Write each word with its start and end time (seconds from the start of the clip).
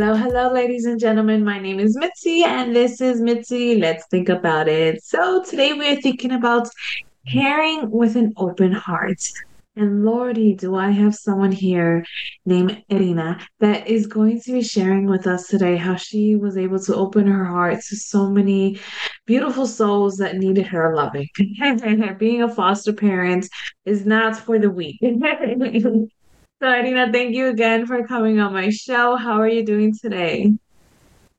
Hello, 0.00 0.14
hello, 0.14 0.52
ladies 0.52 0.84
and 0.84 1.00
gentlemen. 1.00 1.44
My 1.44 1.58
name 1.58 1.80
is 1.80 1.96
Mitzi, 1.96 2.44
and 2.44 2.74
this 2.76 3.00
is 3.00 3.20
Mitzi. 3.20 3.80
Let's 3.80 4.06
think 4.06 4.28
about 4.28 4.68
it. 4.68 5.02
So, 5.02 5.42
today 5.42 5.72
we're 5.72 6.00
thinking 6.00 6.30
about 6.30 6.68
caring 7.26 7.90
with 7.90 8.14
an 8.14 8.32
open 8.36 8.70
heart. 8.70 9.20
And 9.74 10.04
Lordy, 10.04 10.54
do 10.54 10.76
I 10.76 10.90
have 10.90 11.16
someone 11.16 11.50
here 11.50 12.04
named 12.46 12.80
Irina 12.88 13.44
that 13.58 13.88
is 13.88 14.06
going 14.06 14.40
to 14.42 14.52
be 14.52 14.62
sharing 14.62 15.06
with 15.06 15.26
us 15.26 15.48
today 15.48 15.76
how 15.76 15.96
she 15.96 16.36
was 16.36 16.56
able 16.56 16.78
to 16.78 16.94
open 16.94 17.26
her 17.26 17.44
heart 17.44 17.80
to 17.88 17.96
so 17.96 18.30
many 18.30 18.78
beautiful 19.26 19.66
souls 19.66 20.18
that 20.18 20.36
needed 20.36 20.68
her 20.68 20.94
loving. 20.94 21.26
Being 22.18 22.42
a 22.44 22.48
foster 22.48 22.92
parent 22.92 23.48
is 23.84 24.06
not 24.06 24.36
for 24.36 24.60
the 24.60 24.70
weak. 24.70 25.00
So, 26.60 26.68
Irina, 26.68 27.12
thank 27.12 27.36
you 27.36 27.46
again 27.46 27.86
for 27.86 28.04
coming 28.04 28.40
on 28.40 28.52
my 28.52 28.70
show. 28.70 29.14
How 29.14 29.40
are 29.40 29.46
you 29.46 29.64
doing 29.64 29.94
today? 29.96 30.54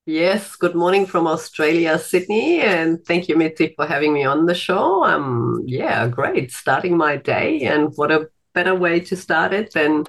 Yes, 0.06 0.56
good 0.56 0.76
morning 0.76 1.06
from 1.06 1.28
Australia, 1.28 2.00
Sydney, 2.00 2.62
and 2.62 3.04
thank 3.06 3.28
you, 3.28 3.36
Mitzi, 3.36 3.74
for 3.76 3.86
having 3.86 4.14
me 4.14 4.24
on 4.24 4.46
the 4.46 4.56
show. 4.56 5.04
Um, 5.04 5.62
yeah, 5.66 6.08
great, 6.08 6.54
starting 6.54 6.96
my 6.96 7.18
day, 7.18 7.64
and 7.64 7.92
what 7.96 8.14
a 8.14 8.30
better 8.54 8.74
way 8.74 9.02
to 9.02 9.18
start 9.18 9.52
it 9.52 9.74
than 9.74 10.06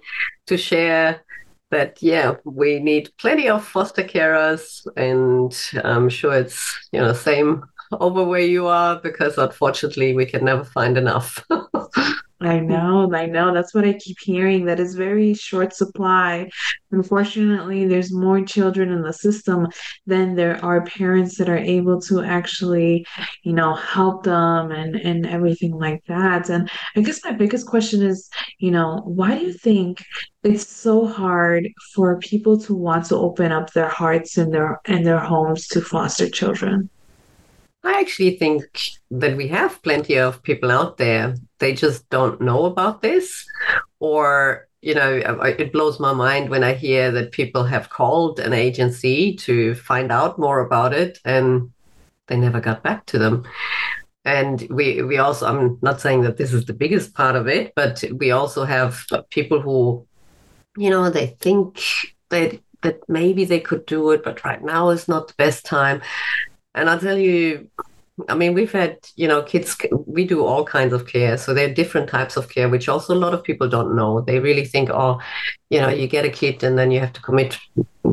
to 0.47 0.57
share 0.57 1.25
that 1.71 2.03
yeah 2.03 2.35
we 2.45 2.81
need 2.81 3.11
plenty 3.19 3.49
of 3.49 3.65
foster 3.65 4.03
carers 4.03 4.85
and 4.97 5.71
i'm 5.85 6.09
sure 6.09 6.35
it's 6.35 6.89
you 6.91 6.99
know 6.99 7.07
the 7.07 7.15
same 7.15 7.63
over 7.93 8.25
where 8.25 8.41
you 8.41 8.67
are 8.67 8.99
because 9.01 9.39
unfortunately 9.39 10.13
we 10.13 10.27
can 10.27 10.45
never 10.45 10.65
find 10.65 10.99
enough 10.99 11.45
I 12.41 12.59
mm-hmm. 12.59 12.69
know, 12.69 13.15
I 13.15 13.27
know. 13.27 13.53
That's 13.53 13.75
what 13.75 13.85
I 13.85 13.93
keep 13.93 14.17
hearing, 14.21 14.65
That 14.65 14.81
is 14.81 14.95
very 14.95 15.35
short 15.35 15.75
supply. 15.75 16.49
Unfortunately, 16.91 17.87
there's 17.87 18.13
more 18.13 18.43
children 18.43 18.91
in 18.91 19.03
the 19.03 19.13
system 19.13 19.69
than 20.07 20.35
there 20.35 20.63
are 20.65 20.85
parents 20.85 21.37
that 21.37 21.49
are 21.49 21.59
able 21.59 22.01
to 22.03 22.23
actually, 22.23 23.07
you 23.43 23.53
know, 23.53 23.75
help 23.75 24.25
them 24.25 24.71
and 24.71 24.97
and 24.97 25.27
everything 25.27 25.73
like 25.73 26.03
that. 26.09 26.49
And 26.49 26.71
I 26.97 27.03
guess 27.03 27.25
my 27.25 27.33
biggest 27.33 27.67
question 27.67 28.03
is, 28.03 28.29
you 28.59 28.71
know, 28.71 29.03
why 29.05 29.37
do 29.39 29.45
you 29.45 29.53
think 29.53 30.03
it's 30.43 30.67
so 30.67 31.07
hard 31.07 31.69
for 31.95 32.19
people 32.19 32.59
to 32.61 32.75
want 32.75 33.07
to 33.07 33.17
open 33.17 33.53
up 33.53 33.73
their 33.73 33.89
hearts 33.89 34.39
and 34.39 34.53
their 34.53 34.81
and 34.87 35.05
their 35.05 35.21
homes 35.21 35.67
to 35.69 35.81
foster 35.81 36.29
children? 36.29 36.89
I 37.83 38.01
actually 38.01 38.37
think 38.37 38.63
that 39.11 39.37
we 39.37 39.49
have 39.49 39.83
plenty 39.83 40.19
of 40.19 40.43
people 40.43 40.71
out 40.71 40.99
there. 40.99 41.35
They 41.59 41.75
just 41.75 42.09
don't 42.11 42.41
know 42.41 42.67
about 42.67 43.01
this. 43.01 43.47
Or, 44.01 44.69
you 44.83 44.95
know, 44.95 45.15
it 45.15 45.73
blows 45.73 45.99
my 45.99 46.13
mind 46.13 46.51
when 46.51 46.63
I 46.63 46.75
hear 46.75 47.11
that 47.13 47.33
people 47.33 47.65
have 47.65 47.89
called 47.89 48.39
an 48.39 48.53
agency 48.53 49.35
to 49.37 49.75
find 49.75 50.13
out 50.13 50.39
more 50.39 50.61
about 50.61 50.93
it 50.93 51.19
and 51.25 51.73
they 52.27 52.37
never 52.37 52.61
got 52.61 52.83
back 52.83 53.07
to 53.07 53.19
them. 53.19 53.45
And 54.25 54.67
we, 54.71 55.03
we 55.03 55.17
also, 55.17 55.47
I'm 55.47 55.79
not 55.81 56.01
saying 56.01 56.23
that 56.23 56.37
this 56.37 56.53
is 56.53 56.67
the 56.67 56.75
biggest 56.75 57.15
part 57.15 57.35
of 57.35 57.49
it, 57.49 57.73
but 57.75 58.05
we 58.13 58.31
also 58.31 58.65
have 58.65 59.07
people 59.31 59.61
who, 59.61 60.07
you 60.77 60.91
know, 60.91 61.09
they 61.09 61.29
think 61.41 61.83
that 62.29 62.61
that 62.83 63.01
maybe 63.09 63.45
they 63.45 63.61
could 63.61 63.85
do 63.87 64.11
it, 64.11 64.25
but 64.25 64.45
right 64.45 64.63
now 64.63 64.89
is 64.91 65.09
not 65.09 65.29
the 65.29 65.35
best 65.37 65.67
time. 65.67 66.01
And 66.75 66.89
I'll 66.89 67.01
tell 67.01 67.19
you, 67.19 67.69
I 68.29 68.35
mean, 68.35 68.55
we've 68.55 68.73
had, 68.73 68.99
you 69.17 69.27
know, 69.27 69.43
kids, 69.43 69.77
we 70.07 70.27
do 70.27 70.45
all 70.45 70.65
kinds 70.65 70.93
of 70.93 71.07
care. 71.07 71.37
So 71.37 71.55
there 71.55 71.71
are 71.71 71.75
different 71.75 72.09
types 72.09 72.37
of 72.37 72.49
care, 72.49 72.69
which 72.69 72.89
also 72.89 73.15
a 73.15 73.17
lot 73.17 73.35
of 73.35 73.43
people 73.43 73.69
don't 73.69 73.97
know. 73.97 74.21
They 74.21 74.39
really 74.39 74.65
think, 74.65 74.91
oh, 74.91 75.21
you 75.71 75.81
know, 75.81 75.89
you 75.89 76.07
get 76.07 76.25
a 76.25 76.31
kid 76.31 76.63
and 76.63 76.79
then 76.79 76.91
you 76.91 77.01
have 77.01 77.13
to 77.15 77.23
commit 77.23 77.59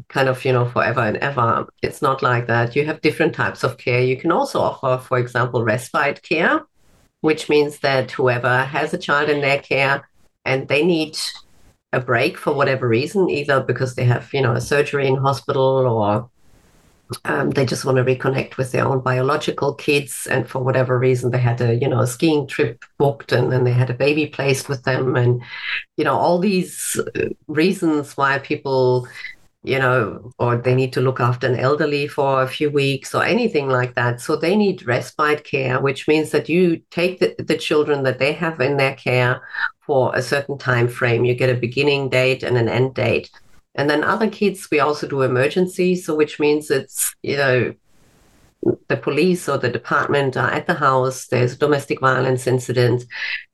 kind 0.08 0.30
of, 0.30 0.44
you 0.46 0.54
know, 0.54 0.66
forever 0.66 1.02
and 1.02 1.18
ever. 1.18 1.68
It's 1.82 2.02
not 2.02 2.22
like 2.24 2.48
that. 2.48 2.76
You 2.76 2.86
have 2.86 3.02
different 3.02 3.36
types 3.36 3.64
of 3.64 3.78
care. 3.78 4.02
You 4.02 4.18
can 4.18 4.32
also 4.32 4.60
offer, 4.62 5.04
for 5.04 5.18
example, 5.18 5.64
respite 5.64 6.24
care, 6.24 6.62
which 7.22 7.50
means 7.50 7.80
that 7.80 8.12
whoever 8.12 8.64
has 8.64 8.94
a 8.94 8.98
child 8.98 9.30
in 9.30 9.42
their 9.42 9.60
care 9.60 10.08
and 10.46 10.68
they 10.68 10.86
need 10.86 11.18
a 11.94 12.00
break 12.00 12.38
for 12.38 12.54
whatever 12.54 12.88
reason, 12.88 13.30
either 13.30 13.62
because 13.62 13.96
they 13.96 14.06
have, 14.06 14.34
you 14.34 14.42
know, 14.42 14.54
a 14.54 14.62
surgery 14.62 15.08
in 15.08 15.16
hospital 15.16 15.64
or 15.64 16.30
um, 17.26 17.52
they 17.52 17.66
just 17.66 17.86
want 17.86 17.98
to 17.98 18.04
reconnect 18.04 18.58
with 18.58 18.72
their 18.72 18.86
own 18.86 19.00
biological 19.00 19.74
kids 19.74 20.28
and 20.30 20.48
for 20.48 20.60
whatever 20.60 21.00
reason 21.00 21.32
they 21.32 21.38
had 21.38 21.62
a 21.62 21.76
you 21.76 21.88
know 21.88 22.02
a 22.02 22.08
skiing 22.08 22.48
trip 22.48 22.84
booked 22.98 23.32
and 23.32 23.52
then 23.52 23.64
they 23.64 23.72
had 23.72 23.90
a 23.90 23.94
baby 23.94 24.28
placed 24.28 24.68
with 24.68 24.84
them 24.84 25.16
and 25.16 25.42
you 25.96 26.04
know 26.04 26.16
all 26.16 26.40
these 26.40 27.00
uh, 27.16 27.30
reasons 27.48 28.18
why 28.18 28.40
people 28.40 29.08
you 29.64 29.80
know 29.80 30.32
or 30.38 30.58
they 30.58 30.76
need 30.76 30.94
to 30.94 31.02
look 31.02 31.20
after 31.20 31.48
an 31.48 31.60
elderly 31.60 32.08
for 32.08 32.44
a 32.44 32.48
few 32.48 32.70
weeks 32.70 33.16
or 33.16 33.24
anything 33.24 33.70
like 33.70 33.96
that. 33.96 34.22
So 34.22 34.36
they 34.36 34.56
need 34.56 34.86
respite 34.86 35.44
care 35.44 35.80
which 35.82 36.08
means 36.08 36.32
that 36.32 36.50
you 36.50 36.82
take 36.92 37.20
the, 37.20 37.36
the 37.40 37.58
children 37.58 38.04
that 38.04 38.20
they 38.20 38.34
have 38.34 38.60
in 38.60 38.78
their 38.78 38.96
care 38.96 39.42
for 39.82 40.14
a 40.16 40.22
certain 40.22 40.58
time 40.58 40.88
frame. 40.88 41.26
You 41.26 41.34
get 41.36 41.50
a 41.50 41.60
beginning 41.60 42.10
date 42.10 42.44
and 42.44 42.58
an 42.58 42.70
end 42.70 42.94
date 42.94 43.30
and 43.78 43.90
then 43.90 44.04
other 44.04 44.30
kids, 44.30 44.68
we 44.72 44.80
also 44.80 45.08
do 45.08 45.22
emergency. 45.22 45.96
So, 45.96 46.16
which 46.16 46.40
means 46.40 46.72
it's, 46.72 47.16
you 47.22 47.38
know, 47.38 47.74
the 48.88 48.98
police 48.98 49.48
or 49.48 49.58
the 49.58 49.70
department 49.70 50.36
are 50.36 50.52
at 50.52 50.66
the 50.68 50.74
house, 50.74 51.28
there's 51.28 51.54
a 51.54 51.58
domestic 51.58 52.00
violence 52.00 52.48
incident, 52.48 53.06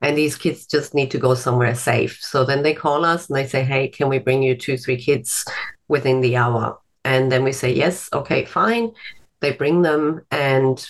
and 0.02 0.18
these 0.18 0.38
kids 0.38 0.66
just 0.66 0.94
need 0.94 1.12
to 1.12 1.18
go 1.18 1.36
somewhere 1.36 1.76
safe. 1.76 2.20
So 2.22 2.46
then 2.46 2.64
they 2.64 2.74
call 2.74 3.06
us 3.06 3.28
and 3.28 3.38
they 3.38 3.46
say, 3.46 3.64
Hey, 3.64 3.90
can 3.90 4.10
we 4.10 4.20
bring 4.20 4.42
you 4.42 4.56
two, 4.56 4.78
three 4.78 4.98
kids 4.98 5.46
within 5.88 6.22
the 6.22 6.38
hour? 6.38 6.80
And 7.04 7.32
then 7.32 7.44
we 7.44 7.52
say, 7.52 7.74
Yes, 7.74 8.10
okay, 8.14 8.46
fine. 8.46 8.94
They 9.42 9.52
bring 9.52 9.82
them, 9.82 10.22
and 10.32 10.90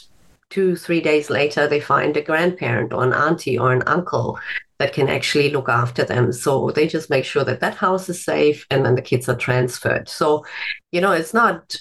two, 0.52 0.76
three 0.76 1.02
days 1.02 1.32
later, 1.32 1.68
they 1.68 1.80
find 1.80 2.16
a 2.16 2.22
grandparent 2.22 2.94
or 2.94 3.04
an 3.04 3.14
auntie 3.14 3.58
or 3.58 3.74
an 3.74 3.82
uncle 3.88 4.38
that 4.84 4.92
can 4.92 5.08
actually 5.08 5.50
look 5.50 5.70
after 5.70 6.04
them. 6.04 6.34
So 6.34 6.70
they 6.72 6.90
just 6.90 7.10
make 7.10 7.24
sure 7.24 7.46
that 7.46 7.62
that 7.62 7.76
house 7.76 8.10
is 8.10 8.22
safe 8.22 8.68
and 8.70 8.86
then 8.86 8.96
the 8.96 9.02
kids 9.02 9.30
are 9.30 9.36
transferred. 9.38 10.10
So, 10.10 10.46
you 10.92 11.00
know, 11.00 11.14
it's 11.14 11.34
not, 11.34 11.78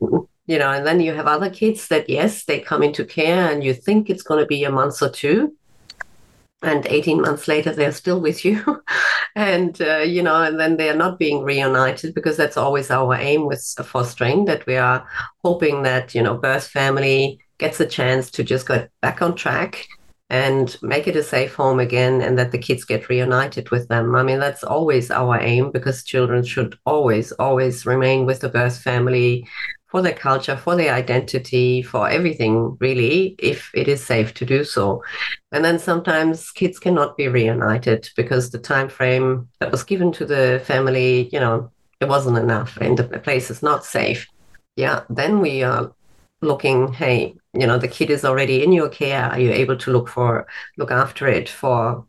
you 0.00 0.58
know, 0.58 0.72
and 0.72 0.84
then 0.84 0.98
you 0.98 1.14
have 1.14 1.28
other 1.28 1.48
kids 1.48 1.86
that, 1.86 2.10
yes, 2.10 2.44
they 2.44 2.58
come 2.58 2.82
into 2.82 3.04
care 3.04 3.48
and 3.48 3.62
you 3.62 3.72
think 3.72 4.10
it's 4.10 4.24
going 4.24 4.40
to 4.40 4.46
be 4.46 4.64
a 4.64 4.72
month 4.72 5.00
or 5.00 5.08
two. 5.08 5.56
And 6.64 6.84
18 6.84 7.20
months 7.20 7.46
later, 7.46 7.72
they're 7.72 7.92
still 7.92 8.20
with 8.20 8.44
you. 8.44 8.82
and, 9.36 9.80
uh, 9.80 9.98
you 9.98 10.24
know, 10.24 10.42
and 10.42 10.58
then 10.58 10.76
they're 10.76 10.96
not 10.96 11.20
being 11.20 11.44
reunited 11.44 12.12
because 12.12 12.36
that's 12.36 12.56
always 12.56 12.90
our 12.90 13.14
aim 13.14 13.46
with 13.46 13.62
fostering 13.84 14.46
that 14.46 14.66
we 14.66 14.76
are 14.76 15.06
hoping 15.44 15.84
that, 15.84 16.12
you 16.12 16.24
know, 16.24 16.36
birth 16.36 16.66
family 16.66 17.38
gets 17.58 17.78
a 17.78 17.86
chance 17.86 18.32
to 18.32 18.42
just 18.42 18.66
get 18.66 18.90
back 19.00 19.22
on 19.22 19.36
track 19.36 19.86
and 20.32 20.78
make 20.80 21.06
it 21.06 21.14
a 21.14 21.22
safe 21.22 21.54
home 21.54 21.78
again 21.78 22.22
and 22.22 22.38
that 22.38 22.52
the 22.52 22.58
kids 22.58 22.86
get 22.86 23.10
reunited 23.10 23.68
with 23.70 23.86
them. 23.88 24.16
I 24.16 24.22
mean, 24.22 24.40
that's 24.40 24.64
always 24.64 25.10
our 25.10 25.38
aim 25.38 25.70
because 25.70 26.04
children 26.04 26.42
should 26.42 26.78
always, 26.86 27.32
always 27.32 27.84
remain 27.84 28.24
with 28.24 28.40
the 28.40 28.48
birth 28.48 28.78
family 28.78 29.46
for 29.88 30.00
their 30.00 30.14
culture, 30.14 30.56
for 30.56 30.74
their 30.74 30.94
identity, 30.94 31.82
for 31.82 32.08
everything, 32.08 32.78
really, 32.80 33.36
if 33.38 33.70
it 33.74 33.88
is 33.88 34.02
safe 34.02 34.32
to 34.32 34.46
do 34.46 34.64
so. 34.64 35.02
And 35.52 35.62
then 35.62 35.78
sometimes 35.78 36.50
kids 36.50 36.78
cannot 36.78 37.18
be 37.18 37.28
reunited 37.28 38.08
because 38.16 38.48
the 38.48 38.58
time 38.58 38.88
frame 38.88 39.50
that 39.60 39.70
was 39.70 39.84
given 39.84 40.12
to 40.12 40.24
the 40.24 40.62
family, 40.64 41.28
you 41.30 41.40
know, 41.40 41.70
it 42.00 42.08
wasn't 42.08 42.38
enough 42.38 42.78
and 42.78 42.96
the 42.96 43.04
place 43.04 43.50
is 43.50 43.62
not 43.62 43.84
safe. 43.84 44.26
Yeah, 44.76 45.02
then 45.10 45.40
we 45.40 45.62
are 45.62 45.92
looking, 46.42 46.92
hey, 46.92 47.34
you 47.54 47.66
know, 47.66 47.78
the 47.78 47.88
kid 47.88 48.10
is 48.10 48.24
already 48.24 48.62
in 48.62 48.72
your 48.72 48.88
care. 48.88 49.24
Are 49.24 49.40
you 49.40 49.52
able 49.52 49.76
to 49.76 49.92
look 49.92 50.08
for 50.08 50.46
look 50.76 50.90
after 50.90 51.26
it 51.26 51.48
for 51.48 52.04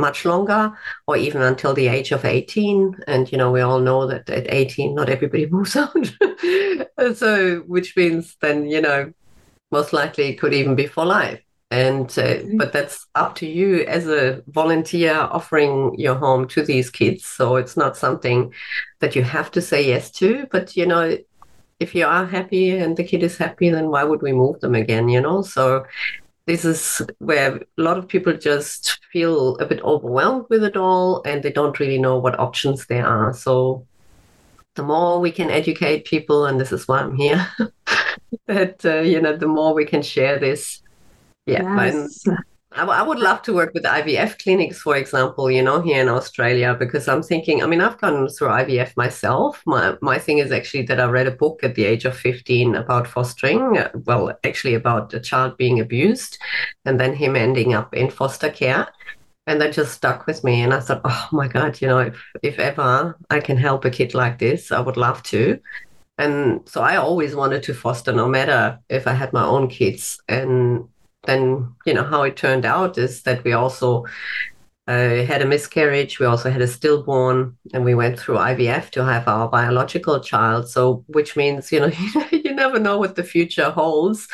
much 0.00 0.24
longer 0.24 0.76
or 1.06 1.16
even 1.16 1.42
until 1.42 1.74
the 1.74 1.86
age 1.86 2.10
of 2.10 2.24
18 2.24 2.96
and 3.06 3.30
you 3.30 3.38
know 3.38 3.52
we 3.52 3.60
all 3.60 3.78
know 3.78 4.06
that 4.06 4.28
at 4.30 4.46
18 4.48 4.94
not 4.94 5.10
everybody 5.10 5.46
moves 5.50 5.76
out 5.76 6.10
so 7.14 7.58
which 7.66 7.96
means 7.96 8.36
then 8.40 8.66
you 8.66 8.80
know 8.80 9.12
most 9.70 9.92
likely 9.92 10.28
it 10.28 10.40
could 10.40 10.54
even 10.54 10.74
be 10.74 10.86
for 10.86 11.04
life 11.04 11.40
and 11.70 12.06
uh, 12.18 12.22
mm-hmm. 12.22 12.56
but 12.56 12.72
that's 12.72 13.06
up 13.14 13.34
to 13.36 13.46
you 13.46 13.84
as 13.84 14.08
a 14.08 14.42
volunteer 14.48 15.14
offering 15.14 15.94
your 15.98 16.16
home 16.16 16.48
to 16.48 16.62
these 16.62 16.90
kids 16.90 17.24
so 17.24 17.56
it's 17.56 17.76
not 17.76 17.96
something 17.96 18.52
that 18.98 19.14
you 19.14 19.22
have 19.22 19.50
to 19.50 19.60
say 19.60 19.86
yes 19.86 20.10
to 20.10 20.46
but 20.50 20.76
you 20.76 20.86
know 20.86 21.16
if 21.80 21.94
you 21.94 22.06
are 22.06 22.26
happy 22.26 22.70
and 22.70 22.96
the 22.96 23.04
kid 23.04 23.22
is 23.22 23.38
happy, 23.38 23.70
then 23.70 23.88
why 23.88 24.04
would 24.04 24.22
we 24.22 24.32
move 24.32 24.60
them 24.60 24.74
again? 24.74 25.08
You 25.08 25.20
know, 25.20 25.42
so 25.42 25.84
this 26.46 26.64
is 26.64 27.02
where 27.18 27.56
a 27.56 27.82
lot 27.82 27.98
of 27.98 28.06
people 28.06 28.34
just 28.34 29.00
feel 29.12 29.56
a 29.56 29.66
bit 29.66 29.82
overwhelmed 29.82 30.46
with 30.50 30.62
it 30.62 30.76
all 30.76 31.22
and 31.24 31.42
they 31.42 31.52
don't 31.52 31.80
really 31.80 31.98
know 31.98 32.18
what 32.18 32.38
options 32.38 32.86
there 32.86 33.06
are. 33.06 33.32
So 33.32 33.86
the 34.74 34.82
more 34.82 35.20
we 35.20 35.32
can 35.32 35.50
educate 35.50 36.04
people, 36.04 36.46
and 36.46 36.60
this 36.60 36.70
is 36.70 36.86
why 36.86 37.00
I'm 37.00 37.16
here, 37.16 37.46
that 38.46 38.84
uh, 38.84 39.00
you 39.00 39.20
know, 39.20 39.36
the 39.36 39.48
more 39.48 39.74
we 39.74 39.84
can 39.84 40.02
share 40.02 40.38
this. 40.38 40.82
Yeah, 41.46 41.62
yes. 41.84 42.24
I, 42.72 42.84
I 42.84 43.02
would 43.02 43.18
love 43.18 43.42
to 43.42 43.52
work 43.52 43.74
with 43.74 43.82
IVF 43.82 44.42
clinics, 44.42 44.80
for 44.80 44.96
example, 44.96 45.50
you 45.50 45.62
know, 45.62 45.80
here 45.80 46.00
in 46.00 46.08
Australia, 46.08 46.74
because 46.78 47.08
I'm 47.08 47.22
thinking, 47.22 47.62
I 47.62 47.66
mean, 47.66 47.80
I've 47.80 48.00
gone 48.00 48.28
through 48.28 48.48
IVF 48.48 48.96
myself. 48.96 49.60
My, 49.66 49.96
my 50.00 50.18
thing 50.18 50.38
is 50.38 50.52
actually 50.52 50.82
that 50.82 51.00
I 51.00 51.06
read 51.06 51.26
a 51.26 51.32
book 51.32 51.64
at 51.64 51.74
the 51.74 51.84
age 51.84 52.04
of 52.04 52.16
15 52.16 52.76
about 52.76 53.08
fostering, 53.08 53.76
uh, 53.76 53.90
well, 54.04 54.32
actually 54.44 54.74
about 54.74 55.12
a 55.14 55.20
child 55.20 55.56
being 55.56 55.80
abused 55.80 56.38
and 56.84 57.00
then 57.00 57.14
him 57.14 57.34
ending 57.34 57.74
up 57.74 57.92
in 57.92 58.08
foster 58.08 58.50
care. 58.50 58.86
And 59.48 59.60
that 59.60 59.72
just 59.72 59.94
stuck 59.94 60.26
with 60.26 60.44
me. 60.44 60.60
And 60.62 60.72
I 60.72 60.78
thought, 60.78 61.00
oh 61.04 61.28
my 61.32 61.48
God, 61.48 61.80
you 61.80 61.88
know, 61.88 61.98
if, 61.98 62.22
if 62.42 62.58
ever 62.60 63.18
I 63.30 63.40
can 63.40 63.56
help 63.56 63.84
a 63.84 63.90
kid 63.90 64.14
like 64.14 64.38
this, 64.38 64.70
I 64.70 64.78
would 64.78 64.96
love 64.96 65.24
to. 65.24 65.58
And 66.18 66.68
so 66.68 66.82
I 66.82 66.96
always 66.96 67.34
wanted 67.34 67.64
to 67.64 67.74
foster, 67.74 68.12
no 68.12 68.28
matter 68.28 68.78
if 68.88 69.08
I 69.08 69.14
had 69.14 69.32
my 69.32 69.44
own 69.44 69.68
kids. 69.68 70.20
And 70.28 70.88
then 71.24 71.74
you 71.86 71.94
know 71.94 72.04
how 72.04 72.22
it 72.22 72.36
turned 72.36 72.64
out 72.64 72.98
is 72.98 73.22
that 73.22 73.44
we 73.44 73.52
also 73.52 74.06
uh, 74.86 75.24
had 75.24 75.42
a 75.42 75.46
miscarriage. 75.46 76.18
We 76.18 76.26
also 76.26 76.50
had 76.50 76.62
a 76.62 76.66
stillborn, 76.66 77.56
and 77.72 77.84
we 77.84 77.94
went 77.94 78.18
through 78.18 78.36
IVF 78.36 78.90
to 78.90 79.04
have 79.04 79.28
our 79.28 79.48
biological 79.48 80.20
child. 80.20 80.68
So, 80.68 81.04
which 81.06 81.36
means 81.36 81.70
you 81.70 81.80
know 81.80 81.90
you 82.32 82.54
never 82.54 82.78
know 82.78 82.98
what 82.98 83.16
the 83.16 83.24
future 83.24 83.70
holds, 83.70 84.26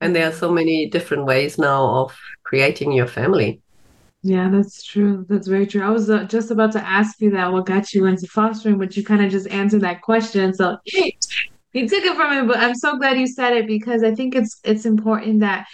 and 0.00 0.14
there 0.14 0.28
are 0.28 0.32
so 0.32 0.50
many 0.50 0.88
different 0.88 1.24
ways 1.24 1.58
now 1.58 1.86
of 2.02 2.16
creating 2.44 2.92
your 2.92 3.08
family. 3.08 3.60
Yeah, 4.22 4.48
that's 4.48 4.82
true. 4.82 5.26
That's 5.28 5.48
very 5.48 5.66
true. 5.66 5.82
I 5.82 5.90
was 5.90 6.08
uh, 6.08 6.24
just 6.24 6.50
about 6.50 6.72
to 6.72 6.80
ask 6.80 7.20
you 7.20 7.30
that 7.32 7.52
what 7.52 7.66
got 7.66 7.92
you 7.92 8.06
into 8.06 8.26
fostering, 8.26 8.78
but 8.78 8.96
you 8.96 9.04
kind 9.04 9.22
of 9.22 9.30
just 9.30 9.46
answered 9.48 9.82
that 9.82 10.00
question. 10.00 10.54
So 10.54 10.78
you 11.74 11.88
took 11.88 12.04
it 12.04 12.16
from 12.16 12.40
me, 12.40 12.46
but 12.46 12.58
I'm 12.58 12.74
so 12.74 12.96
glad 12.96 13.18
you 13.18 13.26
said 13.26 13.52
it 13.54 13.66
because 13.66 14.02
I 14.02 14.14
think 14.14 14.34
it's 14.34 14.60
it's 14.64 14.86
important 14.86 15.40
that 15.40 15.66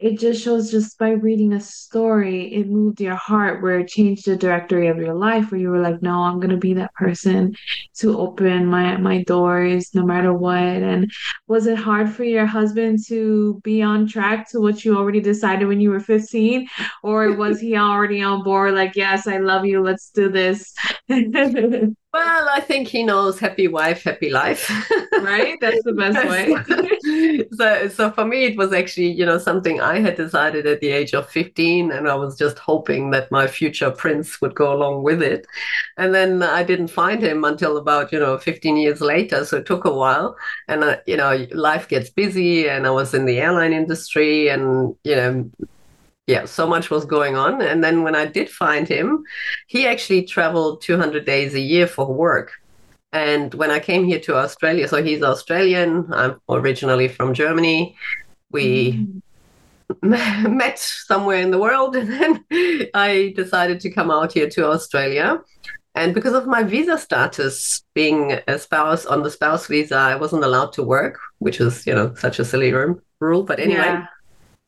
it 0.00 0.18
just 0.18 0.42
shows 0.42 0.70
just 0.70 0.98
by 0.98 1.10
reading 1.10 1.52
a 1.52 1.60
story, 1.60 2.52
it 2.52 2.68
moved 2.68 3.00
your 3.00 3.14
heart 3.14 3.62
where 3.62 3.78
it 3.78 3.88
changed 3.88 4.26
the 4.26 4.36
directory 4.36 4.88
of 4.88 4.98
your 4.98 5.14
life 5.14 5.50
where 5.50 5.60
you 5.60 5.70
were 5.70 5.80
like, 5.80 6.02
no, 6.02 6.22
I'm 6.22 6.40
gonna 6.40 6.56
be 6.56 6.74
that 6.74 6.92
person 6.94 7.54
to 7.98 8.18
open 8.18 8.66
my 8.66 8.96
my 8.96 9.22
doors 9.22 9.94
no 9.94 10.04
matter 10.04 10.32
what. 10.34 10.58
And 10.58 11.10
was 11.46 11.66
it 11.66 11.78
hard 11.78 12.10
for 12.10 12.24
your 12.24 12.46
husband 12.46 12.98
to 13.08 13.60
be 13.62 13.80
on 13.80 14.06
track 14.08 14.50
to 14.50 14.60
what 14.60 14.84
you 14.84 14.96
already 14.96 15.20
decided 15.20 15.68
when 15.68 15.80
you 15.80 15.90
were 15.90 16.00
15? 16.00 16.68
Or 17.02 17.32
was 17.36 17.60
he 17.60 17.76
already 17.76 18.22
on 18.22 18.42
board, 18.42 18.74
like, 18.74 18.96
yes, 18.96 19.26
I 19.26 19.38
love 19.38 19.64
you, 19.64 19.82
let's 19.82 20.10
do 20.10 20.28
this? 20.28 20.74
Well, 22.14 22.48
I 22.48 22.60
think 22.60 22.86
he 22.86 23.02
knows 23.02 23.40
happy 23.40 23.66
wife, 23.66 24.04
happy 24.04 24.30
life. 24.30 24.70
right? 25.20 25.58
That's 25.60 25.82
the 25.82 25.94
best 25.94 26.28
way. 26.28 27.44
so, 27.56 27.88
so 27.88 28.12
for 28.12 28.24
me, 28.24 28.44
it 28.44 28.56
was 28.56 28.72
actually, 28.72 29.10
you 29.10 29.26
know, 29.26 29.36
something 29.36 29.80
I 29.80 29.98
had 29.98 30.14
decided 30.14 30.64
at 30.64 30.80
the 30.80 30.90
age 30.90 31.12
of 31.12 31.28
15, 31.28 31.90
and 31.90 32.08
I 32.08 32.14
was 32.14 32.38
just 32.38 32.56
hoping 32.56 33.10
that 33.10 33.32
my 33.32 33.48
future 33.48 33.90
prince 33.90 34.40
would 34.40 34.54
go 34.54 34.72
along 34.72 35.02
with 35.02 35.22
it. 35.22 35.44
And 35.96 36.14
then 36.14 36.44
I 36.44 36.62
didn't 36.62 36.86
find 36.86 37.20
him 37.20 37.42
until 37.42 37.78
about, 37.78 38.12
you 38.12 38.20
know, 38.20 38.38
15 38.38 38.76
years 38.76 39.00
later. 39.00 39.44
So 39.44 39.56
it 39.56 39.66
took 39.66 39.84
a 39.84 39.92
while. 39.92 40.36
And, 40.68 40.84
uh, 40.84 40.98
you 41.06 41.16
know, 41.16 41.48
life 41.50 41.88
gets 41.88 42.10
busy, 42.10 42.68
and 42.68 42.86
I 42.86 42.90
was 42.90 43.12
in 43.12 43.24
the 43.24 43.40
airline 43.40 43.72
industry, 43.72 44.50
and, 44.50 44.94
you 45.02 45.16
know, 45.16 45.50
yeah, 46.26 46.46
so 46.46 46.66
much 46.66 46.90
was 46.90 47.04
going 47.04 47.36
on. 47.36 47.60
And 47.60 47.84
then 47.84 48.02
when 48.02 48.14
I 48.14 48.26
did 48.26 48.48
find 48.48 48.88
him, 48.88 49.24
he 49.66 49.86
actually 49.86 50.24
traveled 50.24 50.82
200 50.82 51.24
days 51.24 51.54
a 51.54 51.60
year 51.60 51.86
for 51.86 52.06
work. 52.06 52.52
And 53.12 53.54
when 53.54 53.70
I 53.70 53.78
came 53.78 54.04
here 54.04 54.18
to 54.20 54.36
Australia, 54.36 54.88
so 54.88 55.02
he's 55.02 55.22
Australian, 55.22 56.12
I'm 56.12 56.40
originally 56.48 57.08
from 57.08 57.34
Germany. 57.34 57.96
We 58.50 58.92
mm. 58.92 59.22
met 60.50 60.78
somewhere 60.78 61.40
in 61.40 61.50
the 61.50 61.58
world, 61.58 61.94
and 61.96 62.10
then 62.10 62.44
I 62.94 63.32
decided 63.36 63.80
to 63.80 63.90
come 63.90 64.10
out 64.10 64.32
here 64.32 64.48
to 64.50 64.66
Australia. 64.66 65.40
And 65.94 66.12
because 66.12 66.32
of 66.32 66.48
my 66.48 66.64
visa 66.64 66.98
status, 66.98 67.84
being 67.94 68.40
a 68.48 68.58
spouse 68.58 69.06
on 69.06 69.22
the 69.22 69.30
spouse 69.30 69.68
visa, 69.68 69.94
I 69.96 70.16
wasn't 70.16 70.42
allowed 70.42 70.72
to 70.72 70.82
work, 70.82 71.20
which 71.38 71.60
is, 71.60 71.86
you 71.86 71.94
know, 71.94 72.14
such 72.14 72.40
a 72.40 72.44
silly 72.44 72.72
rule. 73.20 73.44
But 73.44 73.60
anyway, 73.60 73.78
yeah. 73.78 74.06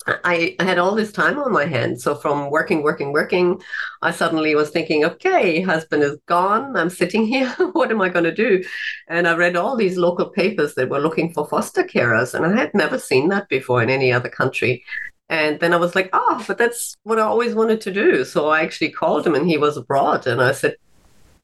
I, 0.07 0.55
I 0.61 0.65
had 0.65 0.79
all 0.79 0.95
this 0.95 1.13
time 1.13 1.39
on 1.39 1.53
my 1.53 1.65
hands. 1.65 2.05
So 2.05 2.15
from 2.15 2.51
working, 2.51 2.83
working, 2.83 3.13
working, 3.13 3.61
I 4.03 4.13
suddenly 4.13 4.55
was 4.55 4.71
thinking, 4.71 5.05
okay, 5.05 5.61
husband 5.61 6.03
is 6.03 6.17
gone. 6.27 6.77
I'm 6.77 6.91
sitting 6.91 7.27
here. 7.35 7.49
what 7.73 7.91
am 7.91 8.01
I 8.01 8.09
going 8.09 8.25
to 8.25 8.35
do? 8.35 8.63
And 9.09 9.27
I 9.27 9.35
read 9.35 9.57
all 9.57 9.77
these 9.77 9.97
local 9.97 10.27
papers 10.27 10.75
that 10.75 10.89
were 10.89 11.01
looking 11.01 11.33
for 11.33 11.47
foster 11.47 11.83
carers. 11.83 12.35
And 12.35 12.47
I 12.47 12.57
had 12.57 12.73
never 12.75 12.99
seen 12.99 13.29
that 13.31 13.49
before 13.49 13.83
in 13.83 13.91
any 13.91 14.13
other 14.13 14.29
country. 14.29 14.85
And 15.29 15.59
then 15.59 15.75
I 15.75 15.77
was 15.77 15.97
like, 15.97 16.09
oh, 16.13 16.45
but 16.47 16.57
that's 16.57 16.97
what 17.03 17.19
I 17.19 17.23
always 17.23 17.55
wanted 17.55 17.81
to 17.83 17.93
do. 17.93 18.25
So 18.25 18.49
I 18.49 18.63
actually 18.63 18.91
called 18.91 19.27
him 19.27 19.35
and 19.35 19.49
he 19.49 19.59
was 19.59 19.77
abroad. 19.77 20.29
And 20.29 20.41
I 20.41 20.53
said, 20.53 20.77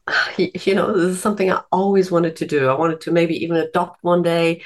ah, 0.07 0.33
you 0.37 0.75
know, 0.77 0.93
this 0.93 1.17
is 1.17 1.21
something 1.21 1.51
I 1.51 1.63
always 1.73 2.13
wanted 2.13 2.37
to 2.37 2.47
do. 2.47 2.69
I 2.69 2.79
wanted 2.79 3.01
to 3.03 3.11
maybe 3.11 3.35
even 3.43 3.57
adopt 3.57 4.05
one 4.05 4.23
day, 4.23 4.63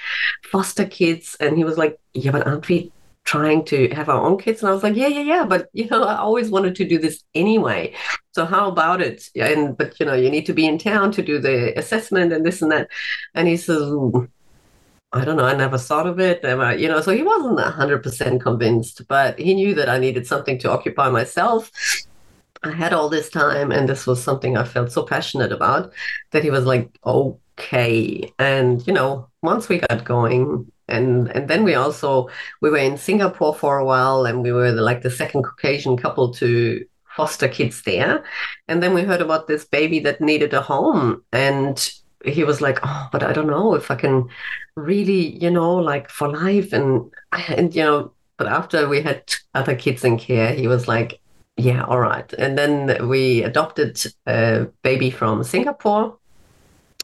foster 0.50 0.84
kids. 0.84 1.34
And 1.40 1.56
he 1.56 1.64
was 1.64 1.78
like, 1.78 1.98
yeah, 2.12 2.32
but 2.32 2.46
aren't 2.46 2.68
we 2.68 2.92
trying 3.26 3.64
to 3.64 3.88
have 3.88 4.08
our 4.08 4.22
own 4.22 4.38
kids 4.38 4.62
and 4.62 4.70
i 4.70 4.72
was 4.72 4.82
like 4.82 4.96
yeah 4.96 5.08
yeah 5.08 5.20
yeah 5.20 5.44
but 5.44 5.68
you 5.72 5.86
know 5.88 6.04
i 6.04 6.16
always 6.16 6.48
wanted 6.48 6.74
to 6.74 6.88
do 6.88 6.98
this 6.98 7.22
anyway 7.34 7.92
so 8.32 8.46
how 8.46 8.68
about 8.68 9.02
it 9.02 9.28
and 9.34 9.76
but 9.76 9.98
you 10.00 10.06
know 10.06 10.14
you 10.14 10.30
need 10.30 10.46
to 10.46 10.54
be 10.54 10.66
in 10.66 10.78
town 10.78 11.12
to 11.12 11.22
do 11.22 11.38
the 11.38 11.76
assessment 11.78 12.32
and 12.32 12.46
this 12.46 12.62
and 12.62 12.72
that 12.72 12.88
and 13.34 13.48
he 13.48 13.56
says 13.56 13.82
I 15.12 15.24
don't 15.24 15.36
know. 15.36 15.44
I 15.44 15.54
never 15.54 15.78
thought 15.78 16.06
of 16.06 16.20
it. 16.20 16.42
Never, 16.42 16.76
you 16.76 16.88
know, 16.88 17.00
so 17.00 17.12
he 17.12 17.22
wasn't 17.22 17.58
100% 17.58 18.40
convinced, 18.40 19.06
but 19.08 19.38
he 19.38 19.54
knew 19.54 19.72
that 19.74 19.88
I 19.88 19.98
needed 19.98 20.26
something 20.26 20.58
to 20.58 20.70
occupy 20.70 21.08
myself. 21.08 21.70
I 22.62 22.72
had 22.72 22.92
all 22.92 23.08
this 23.08 23.30
time, 23.30 23.70
and 23.72 23.88
this 23.88 24.06
was 24.06 24.22
something 24.22 24.56
I 24.56 24.64
felt 24.64 24.92
so 24.92 25.04
passionate 25.04 25.52
about 25.52 25.92
that 26.32 26.42
he 26.42 26.50
was 26.50 26.66
like, 26.66 26.90
okay. 27.06 28.30
And, 28.38 28.86
you 28.86 28.92
know, 28.92 29.30
once 29.42 29.68
we 29.68 29.78
got 29.78 30.04
going, 30.04 30.70
and 30.88 31.28
and 31.28 31.48
then 31.48 31.64
we 31.64 31.74
also 31.74 32.28
we 32.60 32.70
were 32.70 32.78
in 32.78 32.96
Singapore 32.96 33.54
for 33.54 33.78
a 33.78 33.84
while, 33.84 34.24
and 34.24 34.42
we 34.42 34.52
were 34.52 34.72
the, 34.72 34.82
like 34.82 35.02
the 35.02 35.10
second 35.10 35.42
Caucasian 35.42 35.96
couple 35.96 36.32
to 36.34 36.84
foster 37.16 37.48
kids 37.48 37.82
there. 37.82 38.24
And 38.68 38.82
then 38.82 38.94
we 38.94 39.02
heard 39.02 39.22
about 39.22 39.46
this 39.46 39.64
baby 39.64 39.98
that 40.00 40.20
needed 40.20 40.54
a 40.54 40.60
home, 40.60 41.22
and 41.32 41.76
he 42.24 42.44
was 42.44 42.60
like, 42.60 42.78
"Oh, 42.82 43.08
but 43.12 43.22
I 43.22 43.32
don't 43.32 43.48
know 43.48 43.74
if 43.74 43.90
I 43.90 43.96
can 43.96 44.28
really, 44.76 45.36
you 45.42 45.50
know, 45.50 45.76
like 45.76 46.10
for 46.10 46.28
life." 46.28 46.72
And 46.72 47.10
and 47.32 47.74
you 47.74 47.82
know, 47.82 48.12
but 48.36 48.46
after 48.46 48.88
we 48.88 49.02
had 49.02 49.22
other 49.54 49.74
kids 49.74 50.04
in 50.04 50.18
care, 50.18 50.54
he 50.54 50.68
was 50.68 50.86
like, 50.88 51.20
"Yeah, 51.56 51.84
all 51.84 52.00
right." 52.00 52.32
And 52.34 52.56
then 52.56 53.08
we 53.08 53.42
adopted 53.42 54.04
a 54.26 54.66
baby 54.82 55.10
from 55.10 55.42
Singapore, 55.42 56.16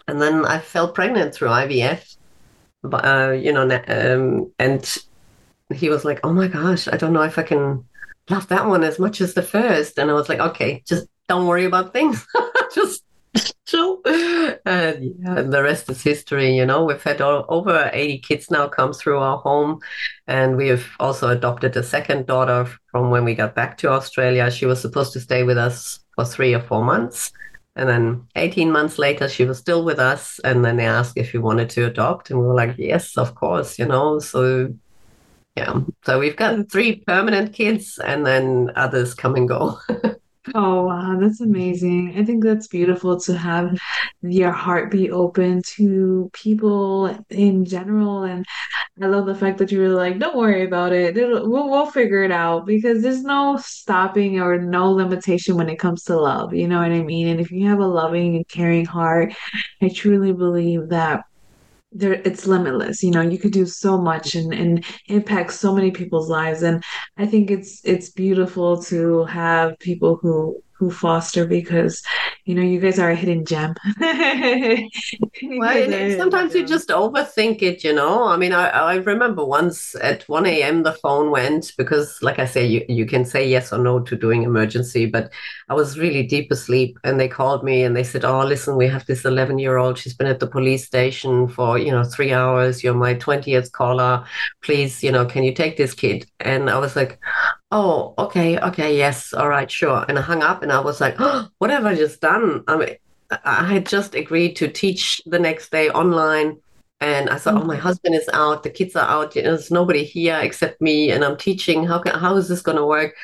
and 0.07 0.21
then 0.23 0.45
I 0.47 0.59
fell 0.59 0.93
pregnant 0.93 1.35
through 1.35 1.49
IVF 1.49 2.17
but 2.83 3.05
uh, 3.05 3.33
you 3.33 3.53
know, 3.53 3.63
um, 3.89 4.53
and 4.59 4.99
he 5.73 5.89
was 5.89 6.05
like, 6.05 6.21
"Oh 6.25 6.33
my 6.33 6.49
gosh, 6.49 6.89
I 6.89 6.97
don't 6.97 7.13
know 7.13 7.23
if 7.23 7.39
I 7.39 7.43
can 7.43 7.85
love 8.29 8.49
that 8.49 8.67
one 8.67 8.85
as 8.85 8.99
much 8.99 9.21
as 9.21 9.35
the 9.35 9.43
first. 9.43 9.99
And 9.99 10.11
I 10.11 10.15
was 10.15 10.29
like, 10.29 10.41
"Okay, 10.41 10.83
just 10.87 11.07
don't 11.29 11.47
worry 11.47 11.65
about 11.65 11.93
things, 11.93 12.27
just 12.75 13.05
chill." 13.67 14.01
And, 14.05 15.15
yeah, 15.21 15.39
and 15.39 15.53
the 15.53 15.63
rest 15.63 15.89
is 15.91 16.03
history. 16.03 16.57
You 16.57 16.67
know, 16.67 16.85
we've 16.85 17.03
had 17.03 17.21
all, 17.21 17.45
over 17.49 17.91
eighty 17.93 18.19
kids 18.19 18.51
now 18.51 18.69
come 18.69 18.93
through 18.93 19.19
our 19.19 19.39
home, 19.39 19.81
and 20.27 20.57
we 20.57 20.69
have 20.69 20.87
also 20.99 21.29
adopted 21.29 21.77
a 21.77 21.83
second 21.83 22.27
daughter 22.27 22.69
from 22.91 23.11
when 23.11 23.25
we 23.25 23.35
got 23.35 23.55
back 23.55 23.79
to 23.79 23.91
Australia. 23.91 24.51
She 24.51 24.67
was 24.67 24.81
supposed 24.81 25.13
to 25.15 25.21
stay 25.21 25.45
with 25.45 25.59
us 25.59 26.01
for 26.17 26.25
three 26.25 26.55
or 26.55 26.61
four 26.61 26.85
months 26.85 27.33
and 27.75 27.89
then 27.89 28.27
18 28.37 28.71
months 28.71 28.99
later, 28.99 29.29
she 29.29 29.45
was 29.45 29.59
still 29.59 29.85
with 29.85 29.99
us. 29.99 30.39
And 30.45 30.65
then 30.65 30.77
they 30.77 30.85
asked 30.85 31.17
if 31.17 31.33
we 31.33 31.39
wanted 31.39 31.71
to 31.71 31.87
adopt. 31.87 32.31
And 32.31 32.39
we 32.39 32.47
were 32.47 32.55
like, 32.55 32.77
yes, 32.77 33.17
of 33.17 33.35
course, 33.35 33.79
you 33.79 33.87
know. 33.87 34.19
So, 34.19 34.75
yeah. 35.57 35.81
So 36.05 36.19
we've 36.19 36.37
got 36.37 36.71
three 36.71 36.97
permanent 36.97 37.55
kids 37.55 37.99
and 37.99 38.27
then 38.27 38.73
others 38.77 39.15
come 39.15 39.37
and 39.37 39.49
go. 39.49 39.79
Oh, 40.57 40.87
wow, 40.87 41.17
that's 41.21 41.41
amazing. 41.41 42.15
I 42.19 42.25
think 42.25 42.43
that's 42.43 42.67
beautiful 42.67 43.19
to 43.21 43.39
have 43.39 43.79
your 44.23 44.51
heart 44.51 44.91
be 44.91 45.09
open 45.09 45.63
to 45.77 46.31
people 46.33 47.17
in 47.31 47.65
general. 47.65 48.25
And 48.25 48.45
I 49.01 49.07
love 49.07 49.27
the 49.27 49.37
fact 49.37 49.59
that 49.59 49.71
you 49.71 49.79
were 49.79 49.91
like, 49.91 50.19
don't 50.19 50.37
worry 50.37 50.65
about 50.65 50.93
it. 50.93 51.17
It'll, 51.17 51.49
we'll, 51.49 51.71
we'll 51.71 51.87
figure 51.87 52.25
it 52.25 52.33
out 52.33 52.67
because 52.67 53.03
there's 53.03 53.23
no 53.23 53.57
stopping 53.63 54.41
or 54.41 54.59
no 54.59 54.91
limitation 54.91 55.57
when 55.57 55.69
it 55.69 55.79
comes 55.79 56.03
to 56.05 56.17
love. 56.17 56.53
You 56.53 56.67
know 56.67 56.79
what 56.79 56.91
I 56.91 57.03
mean? 57.03 57.29
And 57.29 57.41
if 57.41 57.53
you 57.53 57.69
have 57.69 57.79
a 57.79 57.87
loving 57.87 58.35
and 58.35 58.49
caring 58.49 58.85
heart, 58.85 59.35
I 59.81 59.91
truly 59.91 60.33
believe 60.33 60.89
that 60.89 61.25
there 61.95 62.15
it's 62.15 62.47
limitless 62.47 63.03
you 63.03 63.11
know 63.11 63.21
you 63.21 63.39
could 63.39 63.53
do 63.53 63.67
so 63.67 63.99
much 63.99 64.35
and 64.35 64.53
and 64.55 64.85
impact 65.09 65.53
so 65.53 65.75
many 65.75 65.91
people's 65.91 66.29
lives. 66.29 66.63
And 66.63 66.83
i 67.19 67.27
think 67.27 67.51
it's 67.51 67.81
it's 67.85 68.11
beautiful 68.11 68.83
to 68.85 69.25
have 69.25 69.79
people 69.79 70.19
who 70.23 70.62
who 70.83 70.91
foster 70.91 71.47
because 71.47 72.03
you 72.45 72.57
know 72.57 72.63
you 72.63 72.81
guys 72.81 72.99
are 72.99 73.13
a 73.13 73.15
hidden 73.15 73.45
gem. 73.45 73.73
well, 74.01 76.19
sometimes 76.19 76.57
you 76.57 76.67
just 76.67 76.89
overthink 76.89 77.63
it, 77.63 77.85
you 77.85 77.93
know. 77.93 78.25
I 78.25 78.37
mean, 78.37 78.53
I, 78.53 78.69
I 78.69 78.95
remember 78.97 79.45
once 79.45 79.95
at 80.03 80.29
1 80.29 80.45
a.m. 80.47 80.83
the 80.83 80.95
phone 80.95 81.31
went 81.31 81.73
because, 81.79 82.21
like 82.21 82.41
I 82.41 82.47
say, 82.47 82.67
you, 82.67 82.85
you 82.89 83.07
can 83.07 83.25
say 83.25 83.49
yes 83.49 83.73
or 83.73 83.79
no 83.79 84.01
to 84.01 84.17
doing 84.17 84.43
emergency, 84.43 85.07
but 85.07 85.31
I 85.69 85.75
was 85.75 86.01
really 86.01 86.25
deep 86.25 86.51
asleep 86.51 86.99
and 87.05 87.21
they 87.21 87.29
called 87.29 87.63
me 87.63 87.85
and 87.85 87.97
they 87.97 88.03
said, 88.03 88.25
Oh, 88.25 88.45
listen, 88.45 88.77
we 88.77 88.89
have 88.89 89.07
this 89.07 89.25
11 89.25 89.61
year 89.61 89.77
old. 89.77 89.97
She's 89.97 90.15
been 90.15 90.27
at 90.27 90.41
the 90.41 90.49
police 90.49 90.85
station 90.85 91.47
for, 91.47 91.79
you 91.79 91.93
know, 91.93 92.03
three 92.03 92.33
hours. 92.33 92.83
You're 92.83 92.95
my 92.95 93.15
20th 93.15 93.71
caller. 93.71 94.25
Please, 94.63 95.05
you 95.05 95.13
know, 95.13 95.27
can 95.27 95.45
you 95.45 95.55
take 95.55 95.77
this 95.77 95.95
kid? 95.95 96.27
And 96.41 96.69
I 96.69 96.79
was 96.79 96.97
like, 96.97 97.21
oh, 97.73 98.15
okay, 98.19 98.59
okay, 98.59 98.97
yes, 98.97 99.33
all 99.35 99.49
right, 99.49 99.71
sure. 99.71 100.05
And 100.09 100.19
I 100.19 100.23
hung 100.23 100.43
up 100.43 100.63
and 100.63 100.71
I 100.71 100.81
was 100.81 101.01
like, 101.01 101.17
oh, 101.19 101.49
what 101.59 101.71
have 101.71 101.87
I 101.87 101.95
just 101.95 102.21
done? 102.21 102.63
I 102.69 102.77
mean, 102.77 102.97
I 103.45 103.65
had 103.65 103.87
just 103.87 104.15
agreed 104.15 104.55
to 104.57 104.69
teach 104.69 105.21
the 105.27 105.39
next 105.39 105.73
day 105.73 105.89
online. 105.91 106.59
And 107.01 107.31
I 107.31 107.39
thought, 107.39 107.55
mm-hmm. 107.55 107.65
oh, 107.65 107.67
my 107.67 107.75
mm-hmm. 107.75 107.83
husband 107.83 108.15
is 108.15 108.29
out, 108.33 108.63
the 108.63 108.71
kids 108.71 108.95
are 108.95 109.09
out, 109.09 109.35
you 109.35 109.43
know, 109.43 109.51
there's 109.51 109.73
nobody 109.73 110.05
here 110.05 110.39
except 110.41 110.81
me, 110.81 111.11
and 111.11 111.25
I'm 111.25 111.37
teaching. 111.37 111.85
How 111.85 111.99
can, 111.99 112.17
how 112.17 112.37
is 112.37 112.49
this 112.49 112.63
going 112.63 112.79
to 112.79 112.87
work? 112.87 113.17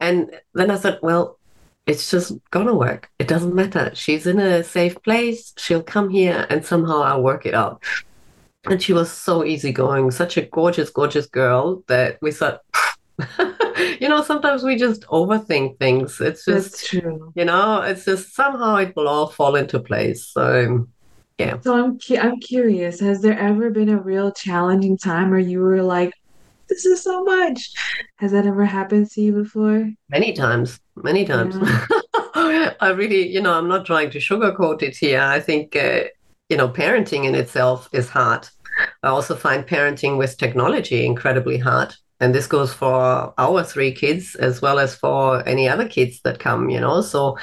And 0.00 0.30
then 0.52 0.70
I 0.70 0.76
thought, 0.76 1.02
well, 1.02 1.38
it's 1.86 2.10
just 2.10 2.32
gonna 2.50 2.74
work. 2.74 3.10
It 3.18 3.28
doesn't 3.28 3.54
matter. 3.54 3.90
She's 3.94 4.26
in 4.26 4.38
a 4.38 4.62
safe 4.62 5.02
place. 5.02 5.52
She'll 5.56 5.82
come 5.82 6.10
here, 6.10 6.46
and 6.48 6.64
somehow 6.64 7.02
I'll 7.02 7.22
work 7.22 7.46
it 7.46 7.54
out. 7.54 7.82
And 8.64 8.80
she 8.80 8.92
was 8.92 9.10
so 9.10 9.44
easygoing, 9.44 10.10
such 10.12 10.36
a 10.36 10.42
gorgeous, 10.42 10.90
gorgeous 10.90 11.26
girl 11.26 11.82
that 11.88 12.18
we 12.22 12.30
thought, 12.30 12.60
you 14.00 14.08
know, 14.08 14.22
sometimes 14.22 14.62
we 14.62 14.76
just 14.76 15.02
overthink 15.02 15.78
things. 15.78 16.20
It's 16.20 16.44
just, 16.44 16.86
true. 16.86 17.32
you 17.34 17.44
know, 17.44 17.82
it's 17.82 18.04
just 18.04 18.34
somehow 18.34 18.76
it 18.76 18.94
will 18.96 19.08
all 19.08 19.28
fall 19.28 19.56
into 19.56 19.80
place. 19.80 20.26
So, 20.26 20.86
yeah. 21.38 21.58
So 21.60 21.74
I'm 21.76 21.98
cu- 21.98 22.18
I'm 22.18 22.38
curious. 22.40 23.00
Has 23.00 23.20
there 23.22 23.38
ever 23.38 23.70
been 23.70 23.88
a 23.88 24.00
real 24.00 24.32
challenging 24.32 24.98
time 24.98 25.30
where 25.30 25.38
you 25.38 25.60
were 25.60 25.82
like, 25.82 26.12
"This 26.68 26.84
is 26.84 27.02
so 27.02 27.24
much"? 27.24 27.72
Has 28.16 28.32
that 28.32 28.46
ever 28.46 28.64
happened 28.64 29.10
to 29.12 29.20
you 29.20 29.32
before? 29.32 29.90
Many 30.10 30.32
times. 30.34 30.78
Many 30.96 31.24
times. 31.24 31.56
Yeah. 31.56 31.86
I 32.80 32.90
really, 32.94 33.28
you 33.28 33.40
know, 33.40 33.54
I'm 33.54 33.68
not 33.68 33.86
trying 33.86 34.10
to 34.10 34.18
sugarcoat 34.18 34.82
it 34.82 34.96
here. 34.96 35.20
I 35.20 35.40
think, 35.40 35.74
uh, 35.76 36.04
you 36.48 36.56
know, 36.56 36.68
parenting 36.68 37.24
in 37.24 37.34
itself 37.34 37.88
is 37.92 38.08
hard. 38.08 38.48
I 39.02 39.08
also 39.08 39.34
find 39.36 39.66
parenting 39.66 40.18
with 40.18 40.38
technology 40.38 41.04
incredibly 41.04 41.58
hard 41.58 41.94
and 42.22 42.34
this 42.34 42.46
goes 42.46 42.72
for 42.72 43.34
our 43.36 43.64
three 43.64 43.92
kids 43.92 44.36
as 44.36 44.62
well 44.62 44.78
as 44.78 44.94
for 44.94 45.46
any 45.46 45.68
other 45.68 45.86
kids 45.86 46.20
that 46.22 46.38
come 46.38 46.70
you 46.70 46.80
know? 46.80 47.02
So 47.02 47.36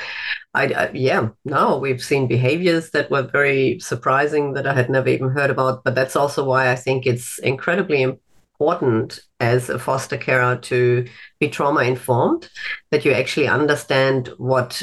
I, 0.55 0.65
I, 0.67 0.91
yeah 0.93 1.29
now 1.45 1.77
we've 1.77 2.03
seen 2.03 2.27
behaviors 2.27 2.89
that 2.91 3.11
were 3.11 3.21
very 3.21 3.79
surprising 3.79 4.53
that 4.53 4.65
i 4.65 4.73
had 4.73 4.89
never 4.89 5.09
even 5.09 5.29
heard 5.29 5.51
about 5.51 5.83
but 5.83 5.93
that's 5.93 6.15
also 6.15 6.43
why 6.43 6.71
i 6.71 6.75
think 6.75 7.05
it's 7.05 7.37
incredibly 7.39 8.01
important 8.01 9.19
as 9.39 9.69
a 9.69 9.77
foster 9.77 10.17
carer 10.17 10.55
to 10.55 11.05
be 11.39 11.49
trauma 11.49 11.81
informed 11.83 12.49
that 12.89 13.05
you 13.05 13.11
actually 13.11 13.47
understand 13.47 14.29
what 14.37 14.81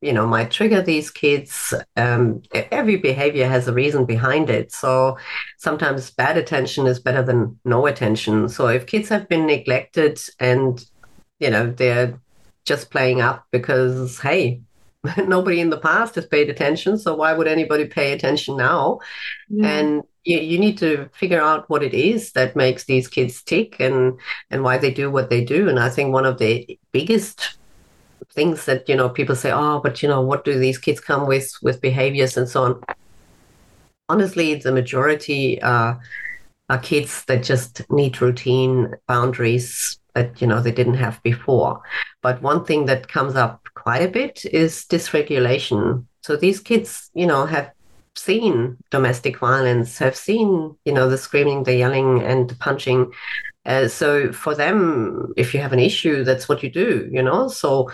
you 0.00 0.12
know 0.12 0.26
might 0.26 0.50
trigger 0.50 0.80
these 0.80 1.10
kids 1.10 1.74
um, 1.96 2.42
every 2.52 2.96
behavior 2.96 3.48
has 3.48 3.66
a 3.66 3.72
reason 3.72 4.04
behind 4.04 4.48
it. 4.50 4.72
So 4.72 5.18
sometimes 5.58 6.10
bad 6.10 6.36
attention 6.36 6.86
is 6.86 7.00
better 7.00 7.22
than 7.22 7.58
no 7.64 7.86
attention. 7.86 8.48
So 8.48 8.68
if 8.68 8.86
kids 8.86 9.08
have 9.08 9.28
been 9.28 9.46
neglected 9.46 10.20
and 10.38 10.84
you 11.40 11.50
know 11.50 11.70
they're 11.72 12.20
just 12.64 12.90
playing 12.90 13.20
up 13.20 13.46
because 13.50 14.20
hey 14.20 14.60
nobody 15.26 15.60
in 15.60 15.70
the 15.70 15.78
past 15.78 16.16
has 16.16 16.26
paid 16.26 16.50
attention 16.50 16.98
so 16.98 17.14
why 17.14 17.32
would 17.32 17.48
anybody 17.48 17.86
pay 17.86 18.12
attention 18.12 18.56
now? 18.56 19.00
And 19.64 20.02
you, 20.24 20.38
you 20.38 20.58
need 20.58 20.78
to 20.78 21.08
figure 21.12 21.40
out 21.40 21.68
what 21.70 21.82
it 21.82 21.94
is 21.94 22.32
that 22.32 22.54
makes 22.54 22.84
these 22.84 23.08
kids 23.08 23.42
tick 23.42 23.80
and 23.80 24.18
and 24.50 24.62
why 24.62 24.78
they 24.78 24.92
do 24.92 25.10
what 25.10 25.28
they 25.28 25.44
do. 25.44 25.68
And 25.68 25.80
i 25.80 25.90
think 25.90 26.12
one 26.12 26.26
of 26.26 26.38
the 26.38 26.78
biggest 26.92 27.58
things 28.32 28.66
that 28.66 28.88
you 28.88 28.94
know 28.94 29.08
people 29.08 29.34
say 29.34 29.50
oh 29.50 29.80
but 29.82 30.02
you 30.02 30.08
know 30.08 30.20
what 30.20 30.44
do 30.44 30.58
these 30.58 30.78
kids 30.78 31.00
come 31.00 31.26
with 31.26 31.50
with 31.62 31.80
behaviors 31.80 32.36
and 32.36 32.48
so 32.48 32.64
on? 32.64 32.82
Honestly 34.08 34.54
the 34.54 34.72
majority 34.72 35.60
are, 35.62 36.00
are 36.68 36.78
kids 36.78 37.24
that 37.26 37.42
just 37.42 37.88
need 37.90 38.20
routine 38.20 38.94
boundaries 39.06 39.98
that 40.14 40.40
you 40.40 40.46
know 40.46 40.60
they 40.60 40.72
didn't 40.72 40.94
have 40.94 41.22
before. 41.22 41.80
But 42.22 42.42
one 42.42 42.64
thing 42.64 42.86
that 42.86 43.08
comes 43.08 43.36
up 43.36 43.66
quite 43.74 44.02
a 44.02 44.08
bit 44.08 44.44
is 44.52 44.84
dysregulation. 44.84 46.06
So 46.22 46.36
these 46.36 46.60
kids 46.60 47.10
you 47.14 47.26
know 47.26 47.46
have 47.46 47.70
seen 48.18 48.76
domestic 48.90 49.38
violence 49.38 49.98
have 49.98 50.16
seen 50.16 50.76
you 50.84 50.92
know 50.92 51.08
the 51.08 51.18
screaming 51.18 51.62
the 51.62 51.76
yelling 51.76 52.22
and 52.22 52.50
the 52.50 52.56
punching 52.56 53.10
uh, 53.66 53.86
so 53.86 54.32
for 54.32 54.54
them, 54.54 55.30
if 55.36 55.52
you 55.52 55.60
have 55.60 55.74
an 55.74 55.78
issue, 55.78 56.24
that's 56.24 56.48
what 56.48 56.62
you 56.62 56.70
do, 56.70 57.06
you 57.12 57.22
know. 57.22 57.48
So 57.48 57.90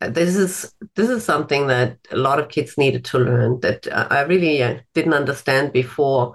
uh, 0.00 0.08
this 0.08 0.34
is 0.36 0.74
this 0.94 1.10
is 1.10 1.22
something 1.22 1.66
that 1.66 1.98
a 2.10 2.16
lot 2.16 2.38
of 2.38 2.48
kids 2.48 2.78
needed 2.78 3.04
to 3.06 3.18
learn 3.18 3.60
that 3.60 3.86
I 3.92 4.22
really 4.22 4.62
uh, 4.62 4.78
didn't 4.94 5.12
understand 5.12 5.72
before 5.74 6.32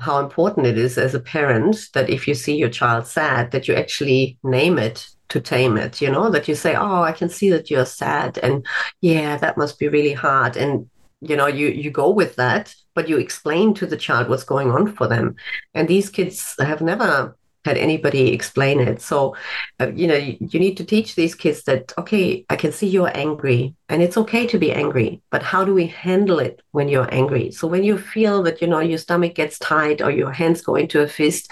how 0.00 0.18
important 0.18 0.66
it 0.66 0.76
is 0.76 0.98
as 0.98 1.14
a 1.14 1.20
parent 1.20 1.88
that 1.94 2.10
if 2.10 2.26
you 2.26 2.34
see 2.34 2.56
your 2.56 2.68
child 2.68 3.06
sad, 3.06 3.52
that 3.52 3.68
you 3.68 3.74
actually 3.74 4.36
name 4.42 4.76
it 4.76 5.06
to 5.28 5.40
tame 5.40 5.76
it, 5.76 6.00
you 6.00 6.10
know, 6.10 6.28
that 6.28 6.48
you 6.48 6.54
say, 6.54 6.74
Oh, 6.74 7.02
I 7.02 7.12
can 7.12 7.28
see 7.28 7.48
that 7.50 7.70
you're 7.70 7.86
sad. 7.86 8.38
And 8.38 8.66
yeah, 9.00 9.36
that 9.36 9.56
must 9.56 9.78
be 9.78 9.88
really 9.88 10.12
hard. 10.12 10.56
And, 10.56 10.90
you 11.20 11.36
know, 11.36 11.46
you, 11.46 11.68
you 11.68 11.90
go 11.90 12.10
with 12.10 12.36
that, 12.36 12.74
but 12.94 13.08
you 13.08 13.18
explain 13.18 13.74
to 13.74 13.86
the 13.86 13.96
child 13.96 14.28
what's 14.28 14.44
going 14.44 14.70
on 14.70 14.94
for 14.94 15.06
them. 15.06 15.36
And 15.74 15.88
these 15.88 16.10
kids 16.10 16.54
have 16.58 16.80
never 16.80 17.36
had 17.64 17.76
anybody 17.76 18.32
explain 18.32 18.80
it. 18.80 19.00
So, 19.00 19.36
uh, 19.80 19.92
you 19.94 20.06
know, 20.06 20.16
you, 20.16 20.36
you, 20.40 20.58
need 20.58 20.76
to 20.78 20.84
teach 20.84 21.14
these 21.14 21.34
kids 21.34 21.62
that, 21.64 21.92
okay, 21.96 22.44
I 22.50 22.56
can 22.56 22.72
see 22.72 22.88
you're 22.88 23.16
angry 23.16 23.74
and 23.88 24.02
it's 24.02 24.16
okay 24.16 24.46
to 24.48 24.58
be 24.58 24.72
angry, 24.72 25.22
but 25.30 25.42
how 25.42 25.64
do 25.64 25.72
we 25.72 25.86
handle 25.86 26.40
it 26.40 26.60
when 26.72 26.88
you're 26.88 27.12
angry? 27.14 27.52
So, 27.52 27.68
when 27.68 27.84
you 27.84 27.98
feel 27.98 28.42
that, 28.42 28.60
you 28.60 28.66
know, 28.66 28.80
your 28.80 28.98
stomach 28.98 29.34
gets 29.34 29.58
tight 29.58 30.02
or 30.02 30.10
your 30.10 30.32
hands 30.32 30.60
go 30.62 30.74
into 30.74 31.02
a 31.02 31.08
fist, 31.08 31.50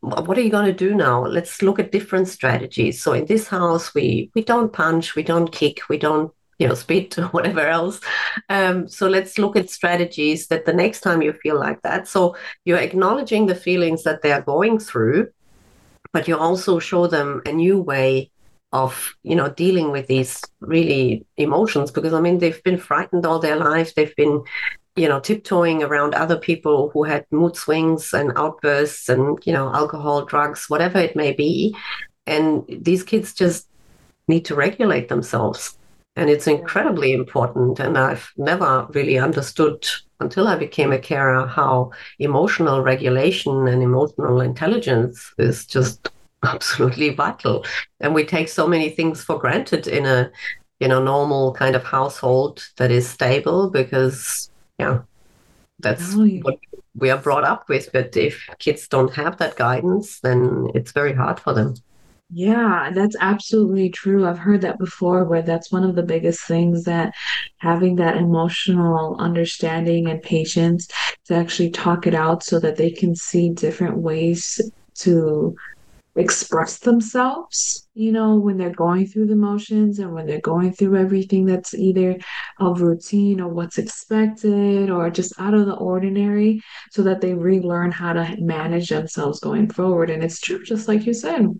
what 0.00 0.36
are 0.36 0.42
you 0.42 0.50
going 0.50 0.66
to 0.66 0.72
do 0.72 0.94
now? 0.94 1.24
Let's 1.24 1.62
look 1.62 1.78
at 1.78 1.92
different 1.92 2.28
strategies. 2.28 3.02
So, 3.02 3.12
in 3.14 3.24
this 3.24 3.48
house, 3.48 3.94
we, 3.94 4.30
we 4.34 4.44
don't 4.44 4.72
punch, 4.72 5.14
we 5.14 5.22
don't 5.22 5.50
kick, 5.50 5.88
we 5.88 5.96
don't 5.96 6.32
you 6.60 6.68
know, 6.68 6.74
spit 6.74 7.18
or 7.18 7.24
whatever 7.28 7.66
else. 7.66 8.00
Um, 8.48 8.86
so 8.86 9.08
let's 9.08 9.38
look 9.38 9.56
at 9.56 9.70
strategies 9.70 10.46
that 10.48 10.66
the 10.66 10.74
next 10.74 11.00
time 11.00 11.22
you 11.22 11.32
feel 11.32 11.58
like 11.58 11.80
that. 11.82 12.06
So 12.06 12.36
you're 12.64 12.78
acknowledging 12.78 13.46
the 13.46 13.54
feelings 13.54 14.04
that 14.04 14.22
they 14.22 14.30
are 14.30 14.42
going 14.42 14.78
through, 14.78 15.30
but 16.12 16.28
you 16.28 16.36
also 16.36 16.78
show 16.78 17.06
them 17.06 17.40
a 17.46 17.52
new 17.52 17.80
way 17.80 18.30
of 18.72 19.16
you 19.24 19.34
know 19.34 19.48
dealing 19.48 19.90
with 19.90 20.06
these 20.06 20.40
really 20.60 21.26
emotions 21.36 21.90
because 21.90 22.12
i 22.12 22.20
mean 22.20 22.38
they've 22.38 22.62
been 22.62 22.78
frightened 22.78 23.26
all 23.26 23.40
their 23.40 23.56
life 23.56 23.96
they've 23.96 24.14
been 24.14 24.40
you 24.94 25.08
know 25.08 25.18
tiptoeing 25.18 25.82
around 25.82 26.14
other 26.14 26.38
people 26.38 26.88
who 26.90 27.02
had 27.02 27.26
mood 27.32 27.56
swings 27.56 28.14
and 28.14 28.30
outbursts 28.36 29.08
and 29.08 29.40
you 29.44 29.52
know 29.52 29.74
alcohol 29.74 30.24
drugs 30.24 30.70
whatever 30.70 31.00
it 31.00 31.16
may 31.16 31.32
be 31.32 31.74
and 32.28 32.64
these 32.68 33.02
kids 33.02 33.34
just 33.34 33.66
need 34.28 34.44
to 34.44 34.54
regulate 34.54 35.08
themselves 35.08 35.76
and 36.16 36.28
it's 36.28 36.46
incredibly 36.46 37.12
important. 37.12 37.78
And 37.80 37.96
I've 37.96 38.30
never 38.36 38.86
really 38.90 39.18
understood 39.18 39.86
until 40.18 40.48
I 40.48 40.56
became 40.56 40.92
a 40.92 40.98
carer 40.98 41.46
how 41.46 41.92
emotional 42.18 42.82
regulation 42.82 43.68
and 43.68 43.82
emotional 43.82 44.40
intelligence 44.40 45.32
is 45.38 45.66
just 45.66 46.10
absolutely 46.42 47.10
vital. 47.10 47.64
And 48.00 48.14
we 48.14 48.24
take 48.24 48.48
so 48.48 48.66
many 48.66 48.90
things 48.90 49.22
for 49.22 49.38
granted 49.38 49.86
in 49.86 50.06
a 50.06 50.30
you 50.80 50.88
know 50.88 51.02
normal 51.02 51.52
kind 51.52 51.76
of 51.76 51.84
household 51.84 52.66
that 52.78 52.90
is 52.90 53.08
stable 53.08 53.70
because 53.70 54.50
yeah 54.78 55.00
that's 55.78 56.14
oh, 56.16 56.24
yeah. 56.24 56.40
what 56.40 56.58
we 56.96 57.10
are 57.10 57.18
brought 57.18 57.44
up 57.44 57.68
with 57.68 57.92
but 57.92 58.16
if 58.16 58.48
kids 58.58 58.88
don't 58.88 59.12
have 59.12 59.36
that 59.36 59.56
guidance 59.56 60.20
then 60.20 60.68
it's 60.74 60.92
very 60.92 61.12
hard 61.12 61.38
for 61.38 61.52
them 61.52 61.74
yeah, 62.32 62.90
that's 62.94 63.16
absolutely 63.20 63.90
true. 63.90 64.26
I've 64.26 64.38
heard 64.38 64.60
that 64.60 64.78
before, 64.78 65.24
where 65.24 65.42
that's 65.42 65.72
one 65.72 65.82
of 65.82 65.96
the 65.96 66.02
biggest 66.02 66.42
things 66.46 66.84
that 66.84 67.12
having 67.58 67.96
that 67.96 68.16
emotional 68.16 69.16
understanding 69.18 70.08
and 70.08 70.22
patience 70.22 70.88
to 71.24 71.34
actually 71.34 71.70
talk 71.70 72.06
it 72.06 72.14
out 72.14 72.44
so 72.44 72.60
that 72.60 72.76
they 72.76 72.90
can 72.90 73.16
see 73.16 73.50
different 73.50 73.98
ways 73.98 74.60
to 74.94 75.56
express 76.16 76.78
themselves, 76.78 77.88
you 77.94 78.12
know, 78.12 78.36
when 78.36 78.58
they're 78.58 78.70
going 78.70 79.06
through 79.06 79.26
the 79.26 79.36
motions 79.36 79.98
and 79.98 80.12
when 80.12 80.26
they're 80.26 80.40
going 80.40 80.72
through 80.72 80.96
everything 80.96 81.46
that's 81.46 81.74
either 81.74 82.16
of 82.58 82.80
routine 82.80 83.40
or 83.40 83.48
what's 83.48 83.78
expected 83.78 84.90
or 84.90 85.10
just 85.10 85.32
out 85.40 85.54
of 85.54 85.66
the 85.66 85.74
ordinary, 85.74 86.60
so 86.90 87.02
that 87.02 87.20
they 87.20 87.34
relearn 87.34 87.90
how 87.90 88.12
to 88.12 88.36
manage 88.38 88.88
themselves 88.88 89.40
going 89.40 89.68
forward. 89.68 90.10
And 90.10 90.22
it's 90.22 90.40
true, 90.40 90.62
just 90.62 90.86
like 90.86 91.06
you 91.06 91.14
said 91.14 91.58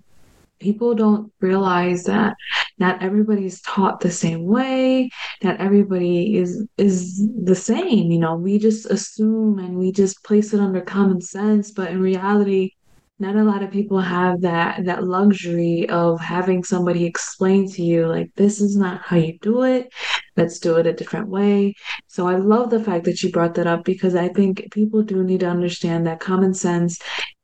people 0.61 0.95
don't 0.95 1.33
realize 1.40 2.05
that 2.05 2.37
not 2.79 3.02
everybody's 3.02 3.61
taught 3.62 4.00
the 4.00 4.11
same 4.11 4.47
way 4.47 5.09
not 5.43 5.61
everybody 5.61 6.37
is 6.37 6.67
is 6.79 7.29
the 7.43 7.55
same 7.55 8.11
you 8.11 8.19
know? 8.19 8.37
We 8.37 8.59
just 8.59 8.87
assume 8.87 9.59
and 9.59 9.76
we 9.76 9.93
just 9.93 10.23
place 10.25 10.52
it 10.55 10.61
under 10.61 10.81
common 10.81 11.21
sense 11.21 11.71
but 11.71 11.90
in 11.90 12.00
reality 12.00 12.71
not 13.21 13.37
a 13.37 13.45
lot 13.45 13.62
of 13.62 13.71
people 13.71 14.00
have 14.00 14.40
that 14.40 14.87
that 14.87 15.05
luxury 15.05 15.87
of 15.90 16.19
having 16.21 16.64
somebody 16.64 17.05
explain 17.05 17.71
to 17.71 17.83
you 17.83 18.07
like 18.07 18.31
this 18.37 18.62
is 18.62 18.76
not 18.76 19.02
how 19.02 19.17
you 19.17 19.38
do 19.43 19.62
it. 19.62 19.93
Let's 20.37 20.59
do 20.59 20.76
it 20.76 20.87
a 20.87 20.93
different 20.95 21.29
way. 21.29 21.75
So 22.07 22.26
i 22.26 22.37
love 22.37 22.71
the 22.71 22.83
fact 22.83 23.05
that 23.05 23.23
you 23.23 23.31
brought 23.31 23.55
that 23.55 23.67
up 23.67 23.85
because 23.85 24.14
i 24.14 24.29
think 24.29 24.67
people 24.73 25.02
do 25.02 25.23
need 25.23 25.40
to 25.40 25.47
understand 25.47 26.07
that 26.07 26.21
common 26.21 26.55
sense 26.55 26.99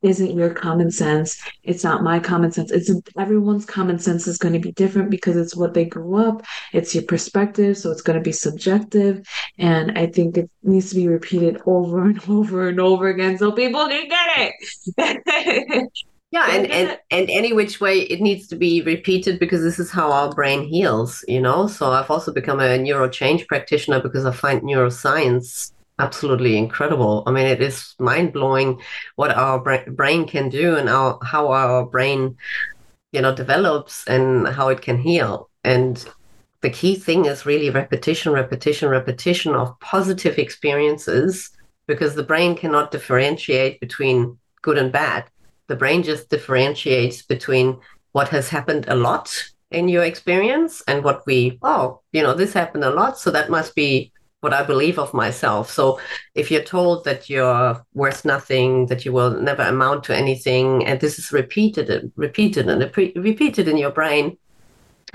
isn't 0.07 0.37
your 0.37 0.55
common 0.55 0.91
sense. 0.91 1.41
It's 1.65 1.85
not 1.85 2.03
my 2.03 2.19
common 2.19 2.53
sense. 2.53 2.71
It's 2.71 2.91
everyone's 3.19 3.67
common 3.67 3.99
sense 3.99 4.27
is 4.27 4.39
going 4.39 4.55
to 4.55 4.61
be 4.61 4.73
different 4.73 5.11
because 5.11 5.37
it's 5.37 5.57
what 5.57 5.75
they 5.75 5.85
grew 5.85 6.17
up. 6.17 6.45
It's 6.73 6.95
your 6.95 7.05
perspective 7.05 7.77
so 7.77 7.91
it's 7.91 8.03
going 8.03 8.19
to 8.19 8.23
be 8.23 8.33
subjective. 8.33 9.27
And 9.59 9.99
i 9.99 10.07
think 10.07 10.37
it 10.37 10.51
needs 10.63 10.91
to 10.91 10.97
be 10.97 11.09
repeated 11.09 11.61
over 11.67 12.05
and 12.05 12.21
over 12.29 12.69
and 12.69 12.81
over 12.81 13.09
again 13.09 13.39
so 13.39 13.53
people 13.53 13.87
can 13.89 14.09
get 14.09 14.55
it. 14.97 15.89
Yeah 16.33 16.51
and, 16.51 16.67
and 16.73 16.99
and 17.13 17.31
any 17.31 17.53
which 17.53 17.81
way 17.81 18.01
it 18.01 18.21
needs 18.21 18.49
to 18.49 18.57
be 18.57 18.83
repeated 18.83 19.39
because 19.39 19.63
this 19.63 19.79
is 19.79 19.93
how 19.93 20.11
our 20.11 20.29
brain 20.35 20.67
heals 20.67 21.25
you 21.29 21.41
know? 21.41 21.69
So 21.69 21.93
i've 21.93 22.11
also 22.11 22.33
become 22.33 22.59
a 22.59 22.77
neuro 22.77 23.09
change 23.09 23.47
practitioner 23.47 24.03
because 24.03 24.27
i 24.27 24.33
find 24.33 24.63
neuroscience 24.63 25.71
absolutely 25.99 26.57
incredible 26.57 27.23
i 27.27 27.31
mean 27.31 27.47
it 27.47 27.63
is 27.63 27.95
mind-blowing 27.99 28.81
what 29.17 29.31
our 29.31 29.59
bra- 29.59 29.85
brain 29.89 30.27
can 30.27 30.49
do 30.49 30.77
and 30.77 30.89
our, 30.89 31.19
how 31.23 31.49
our 31.51 31.87
brain 31.87 32.37
you 33.13 33.21
know 33.21 33.35
develops 33.35 34.07
and 34.07 34.47
how 34.49 34.69
it 34.69 34.83
can 34.83 34.99
heal 34.99 35.49
and 35.65 36.07
the 36.63 36.71
key 36.71 36.95
thing 36.95 37.27
is 37.27 37.47
really 37.47 37.71
repetition 37.71 38.33
repetition 38.33 38.89
repetition 38.89 39.55
of 39.55 39.79
positive 39.81 40.39
experiences 40.39 41.51
because 41.87 42.15
the 42.15 42.23
brain 42.23 42.57
cannot 42.57 42.91
differentiate 42.91 43.81
between 43.81 44.39
good 44.63 44.77
and 44.77 44.93
bad 44.93 45.25
the 45.69 45.77
brain 45.77 46.03
just 46.03 46.29
differentiates 46.29 47.23
between 47.23 47.79
what 48.13 48.29
has 48.29 48.49
happened 48.49 48.87
a 48.89 48.95
lot 48.95 49.31
in 49.71 49.89
your 49.89 50.05
experience 50.05 50.83
and 50.87 51.03
what 51.03 51.27
we, 51.27 51.59
oh, 51.63 52.01
you 52.13 52.23
know, 52.23 52.35
this 52.35 52.53
happened 52.53 52.85
a 52.85 52.91
lot. 52.91 53.19
So 53.19 53.31
that 53.31 53.51
must 53.51 53.75
be 53.75 54.13
what 54.47 54.55
I 54.55 54.63
believe 54.63 54.97
of 54.97 55.13
myself. 55.13 55.73
So 55.73 55.99
if 56.37 56.53
you're 56.53 56.63
told 56.63 57.05
that 57.05 57.29
you're 57.29 57.85
worth 57.95 58.25
nothing, 58.25 58.87
that 58.87 59.05
you 59.05 59.13
will 59.13 59.33
never 59.33 59.63
amount 59.63 60.05
to 60.05 60.17
anything, 60.17 60.87
and 60.87 61.01
this 61.01 61.19
is 61.19 61.33
repeated 61.33 61.91
and 61.91 62.13
repeated 62.15 62.69
and 62.69 62.81
repeated 63.17 63.67
in 63.67 63.77
your 63.77 63.91
brain, 63.91 64.39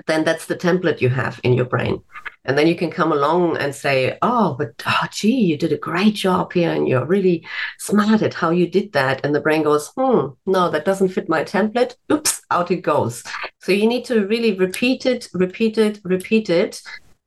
then 0.05 0.25
that's 0.25 0.47
the 0.47 0.57
template 0.57 0.99
you 0.99 1.07
have 1.07 1.39
in 1.45 1.53
your 1.53 1.63
brain. 1.63 2.03
And 2.43 2.57
then 2.57 2.67
you 2.67 2.75
can 2.75 2.91
come 2.91 3.13
along 3.13 3.55
and 3.55 3.73
say, 3.73 4.17
oh, 4.21 4.55
but 4.59 4.73
oh, 4.85 5.07
gee, 5.13 5.45
you 5.49 5.57
did 5.57 5.71
a 5.71 5.77
great 5.77 6.15
job 6.15 6.51
here 6.51 6.73
and 6.73 6.85
you're 6.89 7.05
really 7.05 7.47
smart 7.79 8.21
at 8.21 8.33
how 8.33 8.49
you 8.49 8.67
did 8.67 8.91
that. 8.91 9.23
And 9.23 9.33
the 9.33 9.39
brain 9.39 9.63
goes, 9.63 9.93
hmm, 9.95 10.27
no, 10.45 10.69
that 10.71 10.83
doesn't 10.83 11.13
fit 11.15 11.29
my 11.29 11.45
template. 11.45 11.95
Oops, 12.11 12.41
out 12.51 12.69
it 12.69 12.81
goes. 12.81 13.23
So 13.61 13.71
you 13.71 13.87
need 13.87 14.03
to 14.05 14.27
really 14.27 14.55
repeat 14.55 15.05
it, 15.05 15.29
repeat 15.33 15.77
it, 15.77 16.01
repeat 16.03 16.49
it. 16.49 16.81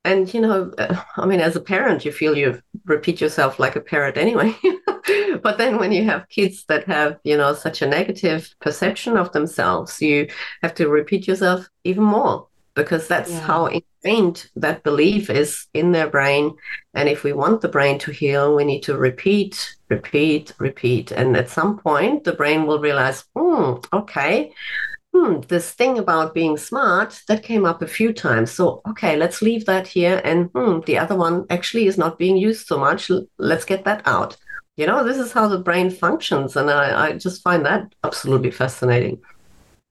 And, 0.04 0.32
you 0.32 0.40
know, 0.40 0.73
I 1.16 1.26
mean, 1.26 1.40
as 1.40 1.56
a 1.56 1.61
parent, 1.61 2.04
you 2.04 2.12
feel 2.12 2.37
you 2.37 2.61
repeat 2.84 3.20
yourself 3.20 3.58
like 3.58 3.76
a 3.76 3.80
parrot 3.80 4.16
anyway. 4.16 4.54
but 5.42 5.58
then 5.58 5.78
when 5.78 5.92
you 5.92 6.04
have 6.04 6.28
kids 6.28 6.64
that 6.68 6.84
have, 6.84 7.18
you 7.25 7.37
know, 7.37 7.54
such 7.54 7.82
a 7.82 7.87
negative 7.87 8.54
perception 8.61 9.16
of 9.16 9.32
themselves, 9.32 10.00
you 10.00 10.29
have 10.62 10.74
to 10.74 10.88
repeat 10.88 11.26
yourself 11.26 11.68
even 11.85 12.05
more 12.05 12.46
because 12.74 13.07
that's 13.07 13.31
yeah. 13.31 13.40
how 13.40 13.66
ingrained 13.66 14.50
that 14.57 14.83
belief 14.83 15.31
is 15.31 15.66
in 15.74 15.92
their 15.92 16.09
brain. 16.09 16.55
And 16.92 17.09
if 17.09 17.22
we 17.22 17.33
want 17.33 17.61
the 17.61 17.68
brain 17.68 17.98
to 18.00 18.11
heal, 18.11 18.55
we 18.55 18.64
need 18.64 18.83
to 18.83 18.96
repeat, 18.96 19.76
repeat, 19.88 20.52
repeat. 20.59 21.12
And 21.12 21.37
at 21.37 21.48
some 21.48 21.79
point, 21.79 22.24
the 22.24 22.33
brain 22.33 22.66
will 22.66 22.81
realize, 22.81 23.24
hmm, 23.37 23.74
okay, 23.92 24.52
hmm, 25.14 25.40
this 25.48 25.70
thing 25.72 25.98
about 25.98 26.35
being 26.35 26.57
smart 26.57 27.22
that 27.29 27.44
came 27.44 27.64
up 27.64 27.83
a 27.83 27.87
few 27.87 28.12
times. 28.12 28.50
So, 28.50 28.83
okay, 28.88 29.16
let's 29.16 29.40
leave 29.40 29.64
that 29.66 29.87
here. 29.87 30.20
And 30.24 30.50
hmm, 30.55 30.81
the 30.87 30.98
other 30.98 31.14
one 31.14 31.46
actually 31.50 31.87
is 31.87 31.96
not 31.96 32.18
being 32.18 32.37
used 32.37 32.66
so 32.66 32.79
much. 32.79 33.11
Let's 33.38 33.64
get 33.64 33.85
that 33.85 34.03
out. 34.07 34.37
You 34.77 34.87
know, 34.87 35.05
this 35.05 35.18
is 35.18 35.31
how 35.31 35.46
the 35.46 35.61
brain 35.61 35.88
functions. 35.88 36.57
And 36.57 36.68
I, 36.68 37.07
I 37.07 37.12
just 37.12 37.42
find 37.42 37.64
that 37.64 37.94
absolutely 38.03 38.50
fascinating. 38.50 39.20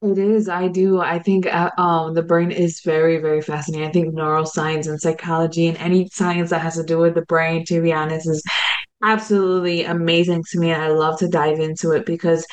It 0.01 0.17
is. 0.17 0.49
I 0.49 0.67
do. 0.67 0.99
I 0.99 1.19
think 1.19 1.45
uh, 1.45 1.71
um, 1.77 2.13
the 2.13 2.23
brain 2.23 2.51
is 2.51 2.81
very, 2.81 3.19
very 3.19 3.41
fascinating. 3.41 3.87
I 3.87 3.91
think 3.91 4.13
neuroscience 4.13 4.89
and 4.89 4.99
psychology 4.99 5.67
and 5.67 5.77
any 5.77 6.09
science 6.11 6.49
that 6.49 6.59
has 6.59 6.75
to 6.75 6.83
do 6.83 6.97
with 6.97 7.15
the 7.15 7.21
brain, 7.21 7.63
to 7.67 7.81
be 7.81 7.93
honest, 7.93 8.27
is 8.27 8.43
absolutely 9.01 9.85
amazing 9.85 10.43
to 10.51 10.59
me. 10.59 10.71
And 10.71 10.81
I 10.81 10.89
love 10.89 11.17
to 11.19 11.29
dive 11.29 11.59
into 11.59 11.91
it 11.91 12.05
because 12.05 12.45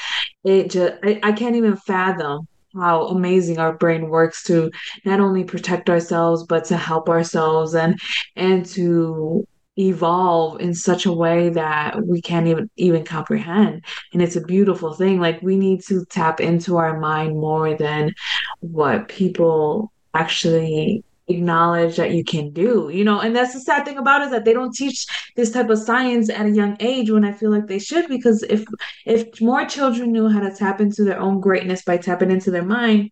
it 0.45 0.71
just, 0.71 0.95
I, 1.03 1.19
I 1.25 1.33
can't 1.33 1.57
even 1.57 1.77
fathom 1.77 2.47
how 2.75 3.07
amazing 3.09 3.59
our 3.59 3.73
brain 3.73 4.09
works 4.09 4.43
to 4.45 4.71
not 5.05 5.21
only 5.21 5.45
protect 5.45 5.91
ourselves, 5.91 6.45
but 6.45 6.65
to 6.67 6.77
help 6.77 7.09
ourselves 7.09 7.75
and, 7.75 7.99
and 8.37 8.67
to 8.67 9.47
evolve 9.79 10.61
in 10.61 10.75
such 10.75 11.07
a 11.07 11.13
way 11.13 11.49
that 11.49 12.05
we 12.05 12.21
can't 12.21 12.47
even 12.47 12.69
even 12.77 13.05
comprehend. 13.05 13.85
And 14.13 14.21
it's 14.23 14.37
a 14.37 14.41
beautiful 14.43 14.95
thing. 14.95 15.21
Like 15.21 15.41
we 15.43 15.57
need 15.57 15.83
to 15.85 16.05
tap 16.07 16.41
into 16.41 16.77
our 16.77 16.99
mind 16.99 17.39
more 17.39 17.75
than 17.75 18.15
what 18.61 19.09
people 19.09 19.93
actually 20.13 21.05
acknowledge 21.31 21.97
that 21.97 22.13
you 22.13 22.25
can 22.25 22.51
do 22.53 22.91
you 22.93 23.05
know 23.05 23.21
and 23.21 23.35
that's 23.35 23.55
the 23.55 23.61
sad 23.61 23.85
thing 23.85 23.99
about 23.99 24.23
it 24.23 24.27
is 24.27 24.31
that 24.31 24.45
they 24.45 24.53
don't 24.53 24.75
teach 24.75 25.07
this 25.37 25.51
type 25.51 25.71
of 25.71 25.79
science 25.79 26.29
at 26.29 26.47
a 26.47 26.51
young 26.51 26.77
age 26.81 27.11
when 27.11 27.25
i 27.25 27.33
feel 27.33 27.51
like 27.51 27.67
they 27.67 27.79
should 27.79 28.09
because 28.09 28.43
if 28.45 28.65
if 29.07 29.41
more 29.41 29.65
children 29.65 30.13
knew 30.13 30.29
how 30.29 30.41
to 30.41 30.55
tap 30.55 30.81
into 30.81 31.05
their 31.05 31.21
own 31.21 31.41
greatness 31.41 31.83
by 31.83 31.97
tapping 31.97 32.31
into 32.31 32.51
their 32.51 32.65
mind 32.65 33.11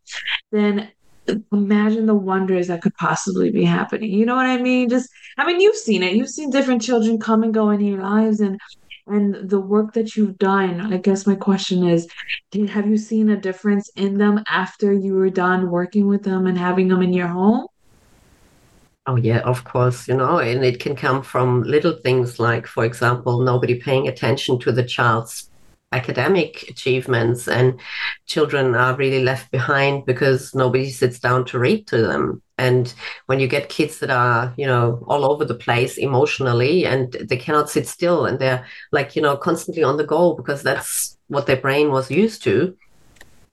then 0.52 0.88
imagine 1.52 2.06
the 2.06 2.14
wonders 2.14 2.68
that 2.68 2.82
could 2.82 2.94
possibly 2.94 3.50
be 3.50 3.64
happening. 3.64 4.10
You 4.10 4.26
know 4.26 4.34
what 4.34 4.46
I 4.46 4.58
mean? 4.58 4.88
Just, 4.88 5.10
I 5.36 5.46
mean, 5.46 5.60
you've 5.60 5.76
seen 5.76 6.02
it. 6.02 6.14
You've 6.14 6.30
seen 6.30 6.50
different 6.50 6.82
children 6.82 7.18
come 7.18 7.42
and 7.42 7.52
go 7.52 7.70
in 7.70 7.80
your 7.80 8.00
lives, 8.00 8.40
and 8.40 8.58
and 9.06 9.48
the 9.48 9.60
work 9.60 9.94
that 9.94 10.16
you've 10.16 10.38
done. 10.38 10.92
I 10.92 10.98
guess 10.98 11.26
my 11.26 11.34
question 11.34 11.88
is, 11.88 12.06
have 12.68 12.86
you 12.86 12.98
seen 12.98 13.30
a 13.30 13.40
difference 13.40 13.90
in 13.96 14.18
them 14.18 14.44
after 14.48 14.92
you 14.92 15.14
were 15.14 15.30
done 15.30 15.70
working 15.70 16.06
with 16.06 16.22
them 16.22 16.46
and 16.46 16.58
having 16.58 16.88
them 16.88 17.02
in 17.02 17.12
your 17.12 17.28
home? 17.28 17.66
Oh, 19.08 19.16
yeah, 19.16 19.38
of 19.38 19.64
course, 19.64 20.06
you 20.06 20.12
know, 20.14 20.38
and 20.38 20.62
it 20.62 20.80
can 20.80 20.94
come 20.94 21.22
from 21.22 21.62
little 21.62 21.94
things 21.94 22.38
like, 22.38 22.66
for 22.66 22.84
example, 22.84 23.40
nobody 23.40 23.80
paying 23.80 24.06
attention 24.06 24.58
to 24.60 24.70
the 24.70 24.84
child's 24.84 25.50
academic 25.92 26.68
achievements 26.68 27.48
and 27.48 27.80
children 28.26 28.74
are 28.74 28.94
really 28.96 29.24
left 29.24 29.50
behind 29.50 30.04
because 30.04 30.54
nobody 30.54 30.90
sits 30.90 31.18
down 31.18 31.46
to 31.46 31.58
read 31.58 31.86
to 31.86 32.02
them. 32.02 32.42
And 32.58 32.92
when 33.24 33.40
you 33.40 33.48
get 33.48 33.70
kids 33.70 33.98
that 34.00 34.10
are 34.10 34.52
you 34.58 34.66
know 34.66 35.02
all 35.08 35.24
over 35.24 35.46
the 35.46 35.54
place 35.54 35.96
emotionally 35.96 36.84
and 36.84 37.12
they 37.30 37.38
cannot 37.38 37.70
sit 37.70 37.88
still 37.88 38.26
and 38.26 38.38
they're 38.38 38.66
like 38.92 39.16
you 39.16 39.22
know 39.22 39.38
constantly 39.38 39.82
on 39.82 39.96
the 39.96 40.04
go 40.04 40.34
because 40.34 40.62
that's 40.62 41.16
what 41.28 41.46
their 41.46 41.56
brain 41.56 41.90
was 41.90 42.10
used 42.10 42.42
to 42.42 42.76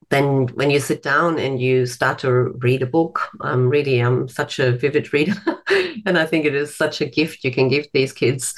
then 0.10 0.48
when 0.54 0.70
you 0.70 0.80
sit 0.80 1.02
down 1.02 1.40
and 1.40 1.60
you 1.60 1.86
start 1.86 2.20
to 2.20 2.32
read 2.60 2.82
a 2.82 2.86
book 2.86 3.20
i'm 3.42 3.70
really 3.70 4.00
i'm 4.00 4.28
such 4.28 4.60
a 4.60 4.72
vivid 4.72 5.12
reader 5.14 5.34
and 6.06 6.18
i 6.18 6.26
think 6.26 6.46
it 6.46 6.56
is 6.56 6.76
such 6.76 7.02
a 7.02 7.06
gift 7.06 7.44
you 7.44 7.52
can 7.52 7.68
give 7.68 7.88
these 7.92 8.14
kids 8.14 8.54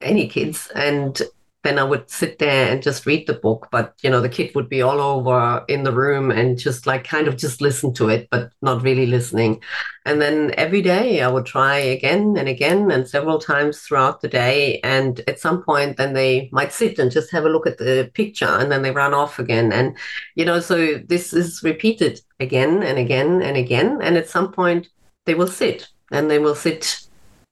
any 0.00 0.28
kids. 0.28 0.70
And 0.74 1.20
then 1.68 1.78
I 1.78 1.84
would 1.84 2.08
sit 2.08 2.38
there 2.38 2.72
and 2.72 2.82
just 2.82 3.04
read 3.04 3.26
the 3.26 3.34
book. 3.34 3.68
But, 3.70 3.94
you 4.02 4.08
know, 4.08 4.22
the 4.22 4.28
kid 4.30 4.54
would 4.54 4.70
be 4.70 4.80
all 4.80 5.00
over 5.00 5.62
in 5.68 5.82
the 5.82 5.92
room 5.92 6.30
and 6.30 6.58
just 6.58 6.86
like 6.86 7.04
kind 7.04 7.28
of 7.28 7.36
just 7.36 7.60
listen 7.60 7.92
to 7.94 8.08
it, 8.08 8.26
but 8.30 8.50
not 8.62 8.82
really 8.82 9.04
listening. 9.04 9.60
And 10.06 10.22
then 10.22 10.54
every 10.56 10.80
day 10.80 11.20
I 11.20 11.28
would 11.28 11.44
try 11.44 11.76
again 11.76 12.36
and 12.38 12.48
again 12.48 12.90
and 12.90 13.06
several 13.06 13.38
times 13.38 13.80
throughout 13.80 14.22
the 14.22 14.28
day. 14.28 14.80
And 14.82 15.20
at 15.28 15.40
some 15.40 15.62
point, 15.62 15.98
then 15.98 16.14
they 16.14 16.48
might 16.52 16.72
sit 16.72 16.98
and 16.98 17.10
just 17.10 17.30
have 17.32 17.44
a 17.44 17.50
look 17.50 17.66
at 17.66 17.76
the 17.76 18.10
picture 18.14 18.46
and 18.46 18.72
then 18.72 18.80
they 18.80 18.90
run 18.90 19.12
off 19.12 19.38
again. 19.38 19.70
And, 19.70 19.94
you 20.36 20.46
know, 20.46 20.60
so 20.60 20.94
this 21.06 21.34
is 21.34 21.62
repeated 21.62 22.22
again 22.40 22.82
and 22.82 22.98
again 22.98 23.42
and 23.42 23.58
again. 23.58 24.00
And 24.00 24.16
at 24.16 24.30
some 24.30 24.52
point, 24.52 24.88
they 25.26 25.34
will 25.34 25.46
sit 25.46 25.88
and 26.10 26.30
they 26.30 26.38
will 26.38 26.54
sit 26.54 27.07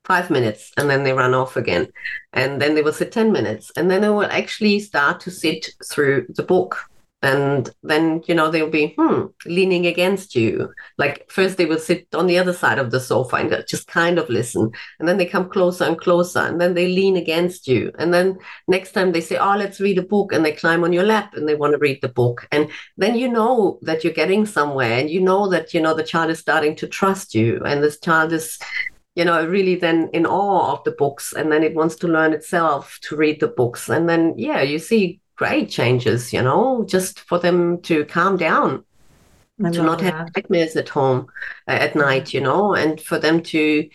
five 0.07 0.31
minutes 0.31 0.73
and 0.77 0.88
then 0.88 1.05
they 1.05 1.12
run 1.12 1.35
off 1.35 1.57
again. 1.57 1.88
And 2.33 2.61
then 2.61 2.75
they 2.75 2.83
will 2.83 2.92
sit 2.92 3.12
10 3.12 3.33
minutes 3.33 3.73
and 3.77 3.90
then 3.90 4.03
they 4.03 4.09
will 4.09 4.31
actually 4.31 4.81
start 4.81 5.21
to 5.21 5.31
sit 5.31 5.71
through 5.90 6.27
the 6.37 6.42
book. 6.42 6.79
and 7.23 7.71
then 7.83 8.23
you 8.29 8.35
know 8.35 8.51
they'll 8.51 8.71
be 8.71 8.95
hmm 8.99 9.23
leaning 9.47 9.87
against 9.87 10.35
you 10.35 10.69
like 10.99 11.25
first 11.37 11.57
they 11.57 11.64
will 11.64 11.79
sit 11.79 12.07
on 12.14 12.27
the 12.27 12.37
other 12.38 12.53
side 12.53 12.79
of 12.79 12.90
the 12.90 13.01
sofa 13.01 13.37
and 13.37 13.64
just 13.66 13.87
kind 13.87 14.19
of 14.19 14.29
listen 14.29 14.71
and 14.99 15.09
then 15.09 15.16
they 15.16 15.25
come 15.25 15.49
closer 15.49 15.85
and 15.85 15.99
closer 15.99 16.40
and 16.40 16.61
then 16.61 16.75
they 16.75 16.87
lean 16.88 17.16
against 17.16 17.66
you 17.66 17.90
and 17.99 18.12
then 18.12 18.37
next 18.69 18.92
time 18.92 19.12
they 19.12 19.21
say 19.21 19.37
oh 19.38 19.57
let's 19.57 19.81
read 19.81 19.99
a 19.99 20.03
book 20.03 20.33
and 20.33 20.45
they 20.45 20.53
climb 20.53 20.85
on 20.85 20.92
your 20.92 21.05
lap 21.05 21.33
and 21.35 21.49
they 21.49 21.55
want 21.55 21.73
to 21.73 21.79
read 21.79 21.99
the 22.03 22.09
book 22.09 22.47
and 22.53 22.69
then 22.99 23.16
you 23.16 23.29
know 23.29 23.79
that 23.83 24.05
you're 24.05 24.12
getting 24.12 24.45
somewhere 24.45 24.99
and 25.01 25.09
you 25.11 25.21
know 25.21 25.49
that 25.49 25.73
you 25.73 25.81
know 25.81 25.95
the 25.95 26.03
child 26.12 26.31
is 26.31 26.38
starting 26.38 26.77
to 26.77 26.87
trust 26.87 27.35
you 27.35 27.61
and 27.64 27.83
this 27.83 27.99
child 27.99 28.33
is 28.33 28.59
you 29.16 29.24
know, 29.24 29.44
really 29.46 29.74
then 29.74 30.11
in 30.12 30.26
awe 30.26 30.72
of 30.72 30.85
the 30.85 30.92
books 30.92 31.33
and 31.33 31.50
then 31.50 31.62
it 31.64 31.74
wants 31.74 31.96
to 31.96 32.07
learn 32.07 32.35
itself 32.35 32.98
to 33.00 33.16
read 33.16 33.40
the 33.40 33.48
books. 33.48 33.88
And 33.88 34.09
then, 34.09 34.35
yeah, 34.37 34.61
you 34.61 34.79
see 34.79 35.20
great 35.37 35.70
changes, 35.70 36.33
you 36.33 36.42
know, 36.42 36.85
just 36.87 37.20
for 37.20 37.38
them 37.38 37.81
to 37.83 38.05
calm 38.05 38.37
down, 38.37 38.85
I 39.64 39.70
to 39.70 39.83
not 39.83 40.00
that. 40.00 40.12
have 40.12 40.29
nightmares 40.37 40.76
at 40.76 40.90
home 40.90 41.29
uh, 41.66 41.72
at 41.72 41.96
night, 41.96 42.35
you 42.35 42.42
know, 42.42 42.74
and 42.74 43.00
for 43.00 43.18
them 43.18 43.42
to 43.44 43.88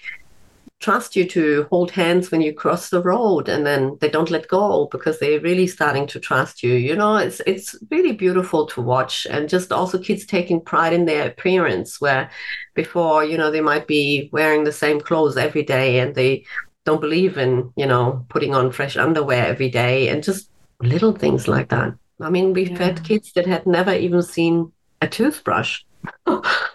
trust 0.81 1.15
you 1.15 1.25
to 1.25 1.67
hold 1.69 1.91
hands 1.91 2.31
when 2.31 2.41
you 2.41 2.53
cross 2.53 2.89
the 2.89 3.01
road 3.01 3.47
and 3.47 3.65
then 3.65 3.97
they 4.01 4.09
don't 4.09 4.31
let 4.31 4.47
go 4.47 4.87
because 4.91 5.19
they're 5.19 5.39
really 5.39 5.67
starting 5.67 6.07
to 6.07 6.19
trust 6.19 6.63
you 6.63 6.73
you 6.73 6.95
know 6.95 7.17
it's 7.17 7.39
it's 7.45 7.75
really 7.91 8.11
beautiful 8.11 8.65
to 8.65 8.81
watch 8.81 9.25
and 9.29 9.47
just 9.47 9.71
also 9.71 9.97
kids 9.97 10.25
taking 10.25 10.59
pride 10.59 10.91
in 10.91 11.05
their 11.05 11.27
appearance 11.27 12.01
where 12.01 12.29
before 12.73 13.23
you 13.23 13.37
know 13.37 13.51
they 13.51 13.61
might 13.61 13.87
be 13.87 14.29
wearing 14.33 14.63
the 14.63 14.71
same 14.71 14.99
clothes 14.99 15.37
every 15.37 15.63
day 15.63 15.99
and 15.99 16.15
they 16.15 16.43
don't 16.83 17.01
believe 17.01 17.37
in 17.37 17.71
you 17.75 17.85
know 17.85 18.25
putting 18.29 18.53
on 18.53 18.71
fresh 18.71 18.97
underwear 18.97 19.45
every 19.45 19.69
day 19.69 20.09
and 20.09 20.23
just 20.23 20.51
little 20.81 21.13
things 21.13 21.47
like 21.47 21.69
that. 21.69 21.93
I 22.19 22.29
mean, 22.29 22.53
we've 22.53 22.71
yeah. 22.71 22.85
had 22.85 23.03
kids 23.03 23.33
that 23.33 23.47
had 23.47 23.65
never 23.65 23.93
even 23.93 24.21
seen 24.21 24.71
a 25.01 25.07
toothbrush. 25.07 25.83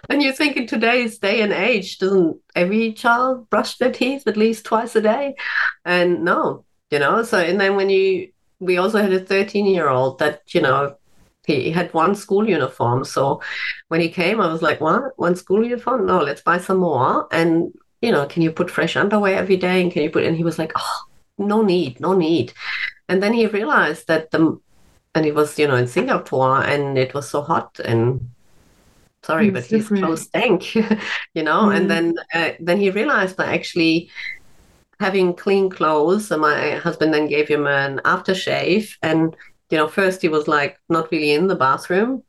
and 0.09 0.21
you 0.21 0.31
think 0.33 0.57
in 0.57 0.67
today's 0.67 1.17
day 1.19 1.41
and 1.41 1.53
age, 1.53 1.97
doesn't 1.99 2.37
every 2.55 2.93
child 2.93 3.49
brush 3.49 3.77
their 3.77 3.91
teeth 3.91 4.23
at 4.27 4.37
least 4.37 4.65
twice 4.65 4.95
a 4.95 5.01
day? 5.01 5.35
And 5.85 6.23
no, 6.23 6.65
you 6.91 6.99
know, 6.99 7.23
so 7.23 7.39
and 7.39 7.59
then 7.59 7.75
when 7.75 7.89
you 7.89 8.29
we 8.59 8.77
also 8.77 9.01
had 9.01 9.13
a 9.13 9.19
13 9.19 9.65
year 9.65 9.89
old 9.89 10.19
that, 10.19 10.53
you 10.53 10.61
know, 10.61 10.95
he 11.45 11.71
had 11.71 11.93
one 11.93 12.15
school 12.15 12.47
uniform. 12.47 13.05
So 13.05 13.41
when 13.87 14.01
he 14.01 14.09
came, 14.09 14.41
I 14.41 14.51
was 14.51 14.61
like, 14.61 14.81
What? 14.81 15.17
One 15.17 15.35
school 15.35 15.63
uniform? 15.63 16.05
No, 16.05 16.19
let's 16.19 16.41
buy 16.41 16.57
some 16.57 16.77
more. 16.79 17.27
And, 17.31 17.73
you 18.01 18.11
know, 18.11 18.25
can 18.25 18.41
you 18.41 18.51
put 18.51 18.69
fresh 18.69 18.95
underwear 18.95 19.37
every 19.37 19.57
day? 19.57 19.81
And 19.81 19.91
can 19.91 20.03
you 20.03 20.09
put 20.09 20.25
and 20.25 20.35
he 20.35 20.43
was 20.43 20.59
like, 20.59 20.73
Oh, 20.75 21.03
no 21.37 21.61
need, 21.61 21.99
no 21.99 22.13
need. 22.13 22.53
And 23.07 23.23
then 23.23 23.33
he 23.33 23.47
realized 23.47 24.07
that 24.07 24.31
the, 24.31 24.59
and 25.15 25.25
he 25.25 25.31
was, 25.31 25.57
you 25.57 25.67
know, 25.67 25.75
in 25.75 25.87
Singapore 25.87 26.63
and 26.63 26.97
it 26.97 27.13
was 27.13 27.29
so 27.29 27.41
hot 27.41 27.79
and 27.79 28.29
sorry, 29.27 29.47
it's 29.49 29.53
but 29.53 29.69
different. 29.69 29.99
his 30.01 30.05
clothes 30.05 30.21
stank, 30.21 30.75
you 31.35 31.43
know. 31.43 31.63
Mm. 31.63 31.77
And 31.77 31.91
then, 31.91 32.15
uh, 32.33 32.51
then 32.59 32.79
he 32.79 32.89
realized 32.89 33.37
that 33.37 33.49
actually 33.49 34.09
having 34.99 35.33
clean 35.33 35.69
clothes, 35.69 36.31
and 36.31 36.41
my 36.41 36.71
husband 36.77 37.13
then 37.13 37.27
gave 37.27 37.47
him 37.47 37.67
an 37.67 37.99
aftershave. 38.05 38.95
And, 39.03 39.35
you 39.69 39.77
know, 39.77 39.87
first 39.87 40.21
he 40.21 40.29
was 40.29 40.47
like 40.47 40.79
not 40.89 41.11
really 41.11 41.33
in 41.33 41.47
the 41.47 41.55
bathroom. 41.55 42.23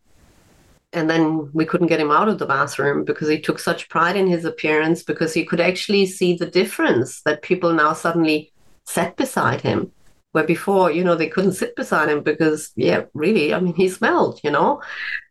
And 0.92 1.08
then 1.08 1.50
we 1.52 1.66
couldn't 1.66 1.92
get 1.92 2.00
him 2.00 2.10
out 2.10 2.28
of 2.28 2.38
the 2.38 2.46
bathroom 2.46 3.04
because 3.04 3.28
he 3.28 3.40
took 3.40 3.58
such 3.58 3.90
pride 3.90 4.16
in 4.16 4.26
his 4.26 4.44
appearance 4.44 5.02
because 5.02 5.34
he 5.34 5.44
could 5.44 5.60
actually 5.60 6.06
see 6.06 6.34
the 6.34 6.50
difference 6.60 7.20
that 7.22 7.42
people 7.42 7.72
now 7.74 7.92
suddenly 7.92 8.52
sat 8.86 9.14
beside 9.16 9.60
him 9.60 9.92
where 10.32 10.44
before 10.44 10.90
you 10.90 11.04
know 11.04 11.14
they 11.14 11.28
couldn't 11.28 11.52
sit 11.52 11.76
beside 11.76 12.08
him 12.08 12.22
because 12.22 12.70
yeah 12.74 13.04
really 13.12 13.52
i 13.52 13.60
mean 13.60 13.74
he 13.74 13.88
smelled 13.88 14.40
you 14.42 14.50
know 14.50 14.80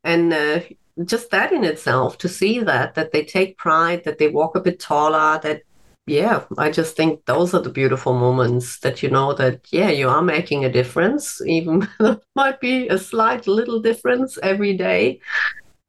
and 0.03 0.31
uh, 0.33 0.59
just 1.05 1.29
that 1.31 1.51
in 1.51 1.63
itself 1.63 2.17
to 2.17 2.27
see 2.27 2.59
that 2.59 2.95
that 2.95 3.11
they 3.11 3.23
take 3.23 3.57
pride 3.57 4.03
that 4.03 4.17
they 4.17 4.27
walk 4.27 4.55
a 4.55 4.61
bit 4.61 4.79
taller 4.79 5.39
that 5.43 5.61
yeah 6.05 6.43
i 6.57 6.71
just 6.71 6.95
think 6.95 7.23
those 7.25 7.53
are 7.53 7.61
the 7.61 7.69
beautiful 7.69 8.13
moments 8.13 8.79
that 8.79 9.03
you 9.03 9.09
know 9.09 9.33
that 9.33 9.61
yeah 9.71 9.89
you 9.89 10.07
are 10.07 10.21
making 10.21 10.65
a 10.65 10.71
difference 10.71 11.41
even 11.45 11.87
might 12.35 12.59
be 12.59 12.87
a 12.87 12.97
slight 12.97 13.47
little 13.47 13.79
difference 13.79 14.37
every 14.41 14.75
day. 14.75 15.19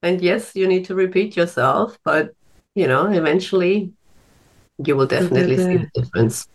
And 0.03 0.21
yes 0.21 0.55
you 0.55 0.69
need 0.69 0.85
to 0.87 0.95
repeat 0.95 1.37
yourself 1.37 1.99
but 2.05 2.31
you 2.75 2.87
know 2.87 3.07
eventually 3.07 3.93
you 4.85 4.97
will 4.97 5.07
definitely 5.07 5.57
see 5.57 5.79
the 5.79 6.03
difference. 6.03 6.47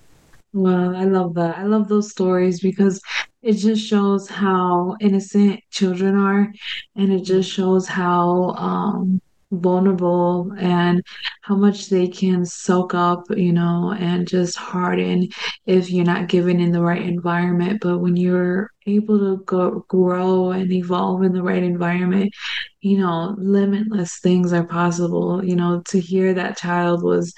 Wow, 0.53 0.93
I 0.93 1.03
love 1.05 1.33
that. 1.35 1.57
I 1.57 1.63
love 1.63 1.87
those 1.87 2.11
stories 2.11 2.61
because 2.61 3.01
it 3.43 3.53
just 3.53 3.85
shows 3.85 4.29
how 4.29 4.95
innocent 5.01 5.61
children 5.69 6.15
are, 6.15 6.51
and 6.95 7.13
it 7.13 7.23
just 7.23 7.51
shows 7.51 7.87
how 7.87 8.51
um, 8.51 9.21
vulnerable 9.51 10.51
and 10.57 11.03
how 11.41 11.55
much 11.55 11.89
they 11.89 12.07
can 12.07 12.45
soak 12.45 12.93
up, 12.93 13.25
you 13.35 13.53
know, 13.53 13.93
and 13.99 14.27
just 14.27 14.57
harden 14.57 15.29
if 15.65 15.91
you're 15.91 16.05
not 16.05 16.29
given 16.29 16.59
in 16.59 16.71
the 16.71 16.81
right 16.81 17.01
environment. 17.01 17.81
But 17.81 17.99
when 17.99 18.15
you're 18.15 18.69
able 18.87 19.19
to 19.19 19.43
go 19.45 19.85
grow 19.87 20.51
and 20.51 20.71
evolve 20.71 21.23
in 21.23 21.33
the 21.33 21.43
right 21.43 21.63
environment, 21.63 22.31
you 22.81 22.97
know, 22.97 23.35
limitless 23.37 24.19
things 24.19 24.53
are 24.53 24.65
possible. 24.65 25.43
You 25.43 25.55
know, 25.55 25.81
to 25.89 25.99
hear 25.99 26.33
that 26.33 26.57
child 26.57 27.03
was 27.03 27.33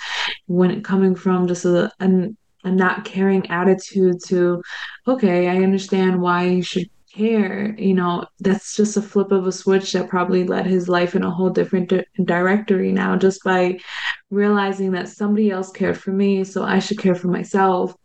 when 0.47 0.83
coming 0.83 1.15
from 1.15 1.47
just 1.47 1.65
a 1.65 1.91
an 1.99 2.37
a 2.65 2.71
not 2.71 3.06
caring 3.06 3.49
attitude 3.49 4.21
to, 4.25 4.62
okay, 5.08 5.47
I 5.47 5.63
understand 5.63 6.21
why 6.21 6.45
you 6.47 6.62
should 6.63 6.89
care. 7.13 7.73
You 7.78 7.93
know, 7.93 8.25
that's 8.39 8.75
just 8.75 8.97
a 8.97 9.01
flip 9.01 9.32
of 9.32 9.47
a 9.47 9.51
switch 9.51 9.93
that 9.93 10.10
probably 10.10 10.43
led 10.43 10.65
his 10.65 10.89
life 10.89 11.15
in 11.15 11.23
a 11.23 11.32
whole 11.32 11.49
different 11.49 11.89
di- 11.89 12.06
directory 12.23 12.91
now, 12.91 13.15
just 13.15 13.43
by 13.43 13.80
realizing 14.30 14.91
that 14.91 15.08
somebody 15.08 15.51
else 15.51 15.71
cared 15.71 15.97
for 15.97 16.12
me, 16.12 16.43
so 16.43 16.63
I 16.63 16.80
should 16.80 16.99
care 16.99 17.15
for 17.15 17.28
myself. 17.28 17.95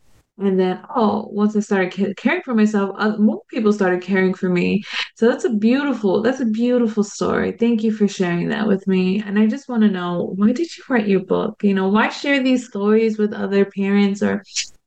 And 0.41 0.59
then, 0.59 0.81
oh, 0.95 1.27
once 1.31 1.55
I 1.55 1.59
started 1.59 2.17
caring 2.17 2.41
for 2.41 2.55
myself, 2.55 2.95
uh, 2.97 3.17
more 3.17 3.41
people 3.49 3.71
started 3.71 4.01
caring 4.01 4.33
for 4.33 4.49
me. 4.49 4.83
So 5.15 5.29
that's 5.29 5.45
a 5.45 5.49
beautiful, 5.49 6.21
that's 6.21 6.39
a 6.39 6.45
beautiful 6.45 7.03
story. 7.03 7.51
Thank 7.51 7.83
you 7.83 7.91
for 7.91 8.07
sharing 8.07 8.49
that 8.49 8.67
with 8.67 8.87
me. 8.87 9.21
And 9.21 9.37
I 9.37 9.45
just 9.47 9.69
want 9.69 9.83
to 9.83 9.89
know, 9.89 10.33
why 10.35 10.51
did 10.51 10.75
you 10.75 10.83
write 10.89 11.07
your 11.07 11.19
book? 11.21 11.63
You 11.63 11.73
know, 11.73 11.89
why 11.89 12.09
share 12.09 12.41
these 12.41 12.67
stories 12.67 13.17
with 13.17 13.33
other 13.33 13.65
parents 13.65 14.23
or 14.23 14.43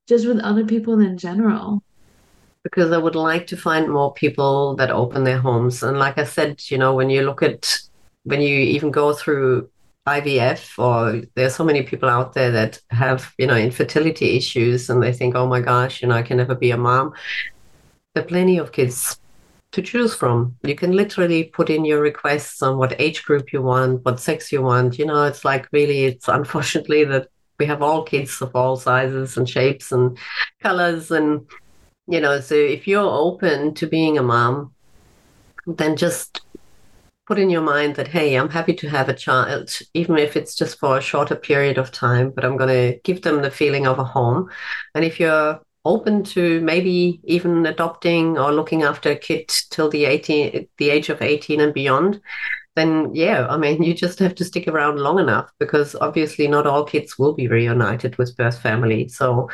just 0.09 0.27
with 0.27 0.41
other 0.41 0.65
people 0.65 0.99
in 1.01 1.17
general? 1.17 1.83
Because 2.63 2.93
I 2.93 2.99
would 2.99 3.15
like 3.15 3.47
to 3.49 3.57
find 3.57 3.89
more 3.89 4.13
people 4.15 4.75
that 4.77 4.91
open 4.91 5.25
their 5.25 5.39
homes. 5.39 5.83
And 5.83 5.99
like 5.99 6.19
I 6.19 6.25
said, 6.25 6.63
you 6.71 6.79
know, 6.79 6.95
when 6.95 7.11
you 7.11 7.23
look 7.23 7.43
at, 7.43 7.79
when 8.25 8.41
you 8.41 8.57
even 8.57 8.91
go 8.91 9.13
through 9.13 9.69
IVF 10.07 10.79
or 10.79 11.23
there's 11.35 11.55
so 11.55 11.65
many 11.65 11.83
people 11.83 12.09
out 12.09 12.35
there 12.35 12.51
that 12.51 12.81
have, 12.91 13.33
you 13.39 13.47
know, 13.47 13.57
infertility 13.57 14.37
issues 14.37 14.91
and 14.91 15.03
they 15.03 15.13
think, 15.13 15.35
oh 15.35 15.47
my 15.47 15.61
gosh, 15.61 16.03
you 16.03 16.09
know, 16.09 16.15
I 16.15 16.23
can 16.23 16.37
never 16.37 16.55
be 16.55 16.71
a 16.71 16.77
mom. 16.77 17.15
There 18.15 18.23
are 18.23 18.27
plenty 18.27 18.59
of 18.59 18.73
kids 18.73 19.19
to 19.73 19.83
choose 19.83 20.15
from. 20.15 20.57
You 20.63 20.75
can 20.75 20.93
literally 20.93 21.45
put 21.45 21.71
in 21.71 21.85
your 21.85 22.01
requests 22.01 22.63
on 22.63 22.77
what 22.77 23.01
age 23.01 23.25
group 23.25 23.53
you 23.53 23.63
want, 23.63 24.05
what 24.05 24.21
sex 24.21 24.53
you 24.53 24.63
want. 24.63 24.99
You 24.99 25.07
know, 25.07 25.25
it's 25.25 25.45
like 25.45 25.69
really, 25.73 26.05
it's 26.05 26.29
unfortunately 26.29 27.05
that 27.05 27.29
we 27.59 27.67
have 27.67 27.83
all 27.83 28.03
kids 28.03 28.41
of 28.43 28.55
all 28.55 28.77
sizes 28.77 29.37
and 29.37 29.49
shapes 29.49 29.91
and 29.91 30.19
colors. 30.63 31.11
And, 31.11 31.47
you 32.07 32.21
know, 32.21 32.41
so 32.41 32.55
if 32.55 32.87
you're 32.87 33.03
open 33.03 33.75
to 33.75 33.87
being 33.87 34.19
a 34.19 34.23
mom, 34.23 34.73
then 35.67 35.97
just 35.97 36.43
put 37.27 37.39
in 37.39 37.51
your 37.51 37.63
mind 37.63 37.97
that, 37.97 38.09
hey, 38.09 38.35
I'm 38.35 38.51
happy 38.51 38.75
to 38.75 38.89
have 38.89 39.09
a 39.09 39.15
child, 39.15 39.79
even 39.95 40.19
if 40.19 40.37
it's 40.37 40.55
just 40.55 40.79
for 40.79 40.99
a 40.99 41.03
shorter 41.03 41.37
period 41.37 41.79
of 41.79 41.91
time, 41.91 42.31
but 42.31 42.45
I'm 42.45 42.57
going 42.57 42.69
to 42.69 43.01
give 43.03 43.23
them 43.23 43.43
the 43.43 43.51
feeling 43.51 43.87
of 43.87 43.99
a 43.99 44.05
home. 44.05 44.51
And 44.95 45.05
if 45.05 45.19
you're 45.19 45.61
open 45.85 46.25
to 46.25 46.61
maybe 46.61 47.21
even 47.25 47.67
adopting 47.67 48.39
or 48.39 48.53
looking 48.53 48.83
after 48.83 49.11
a 49.11 49.17
kid 49.17 49.49
till 49.71 49.91
the 49.91 50.07
18 50.07 50.67
the 50.79 50.91
age 50.91 51.11
of 51.11 51.21
18 51.21 51.61
and 51.61 51.75
beyond 51.75 52.21
then 52.75 53.15
yeah 53.15 53.47
i 53.49 53.57
mean 53.57 53.83
you 53.83 53.93
just 53.93 54.19
have 54.19 54.35
to 54.35 54.45
stick 54.45 54.67
around 54.67 54.99
long 54.99 55.19
enough 55.19 55.53
because 55.59 55.95
obviously 55.97 56.49
not 56.49 56.67
all 56.67 56.85
kids 56.85 57.19
will 57.19 57.35
be 57.35 57.49
reunited 57.49 58.17
with 58.17 58.37
birth 58.37 58.59
family 58.61 59.09
so 59.09 59.49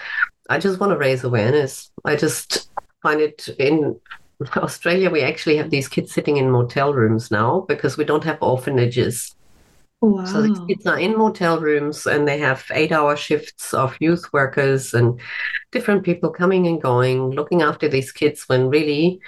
i 0.49 0.59
just 0.59 0.79
want 0.79 0.93
to 0.93 0.99
raise 0.99 1.25
awareness 1.25 1.91
i 2.05 2.15
just 2.15 2.71
find 3.03 3.21
it 3.21 3.49
in 3.59 3.99
Australia, 4.57 5.11
we 5.11 5.23
actually 5.23 5.57
have 5.57 5.71
these 5.71 5.89
kids 5.89 6.13
sitting 6.13 6.37
in 6.37 6.51
motel 6.51 6.95
rooms 6.95 7.31
now 7.31 7.65
because 7.69 7.97
we 7.97 8.05
don't 8.05 8.25
have 8.25 8.39
orphanages. 8.41 9.37
Wow. 10.01 10.25
So 10.25 10.43
the 10.43 10.67
kids 10.67 10.87
are 10.87 10.99
in 10.99 11.17
motel 11.17 11.61
rooms 11.61 12.07
and 12.07 12.27
they 12.27 12.39
have 12.39 12.65
eight 12.73 12.91
hour 12.91 13.17
shifts 13.17 13.75
of 13.75 13.97
youth 14.01 14.33
workers 14.33 14.95
and 14.95 15.21
different 15.73 16.05
people 16.05 16.31
coming 16.31 16.67
and 16.67 16.81
going, 16.81 17.31
looking 17.31 17.61
after 17.61 17.87
these 17.87 18.11
kids 18.11 18.45
when 18.49 18.71
really 18.71 19.21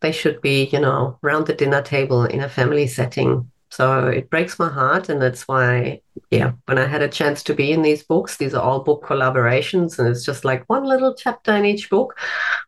they 0.00 0.12
should 0.12 0.40
be, 0.40 0.66
you 0.66 0.78
know, 0.80 1.18
around 1.24 1.46
the 1.46 1.54
dinner 1.54 1.82
table 1.82 2.24
in 2.24 2.40
a 2.40 2.48
family 2.48 2.86
setting. 2.86 3.50
So 3.72 4.08
it 4.08 4.28
breaks 4.28 4.58
my 4.58 4.68
heart. 4.68 5.08
And 5.08 5.20
that's 5.20 5.48
why, 5.48 6.02
yeah, 6.30 6.52
when 6.66 6.76
I 6.76 6.84
had 6.84 7.00
a 7.00 7.08
chance 7.08 7.42
to 7.44 7.54
be 7.54 7.72
in 7.72 7.80
these 7.80 8.02
books, 8.02 8.36
these 8.36 8.52
are 8.52 8.62
all 8.62 8.84
book 8.84 9.02
collaborations 9.02 9.98
and 9.98 10.06
it's 10.06 10.26
just 10.26 10.44
like 10.44 10.68
one 10.68 10.84
little 10.84 11.14
chapter 11.14 11.56
in 11.56 11.64
each 11.64 11.88
book. 11.88 12.18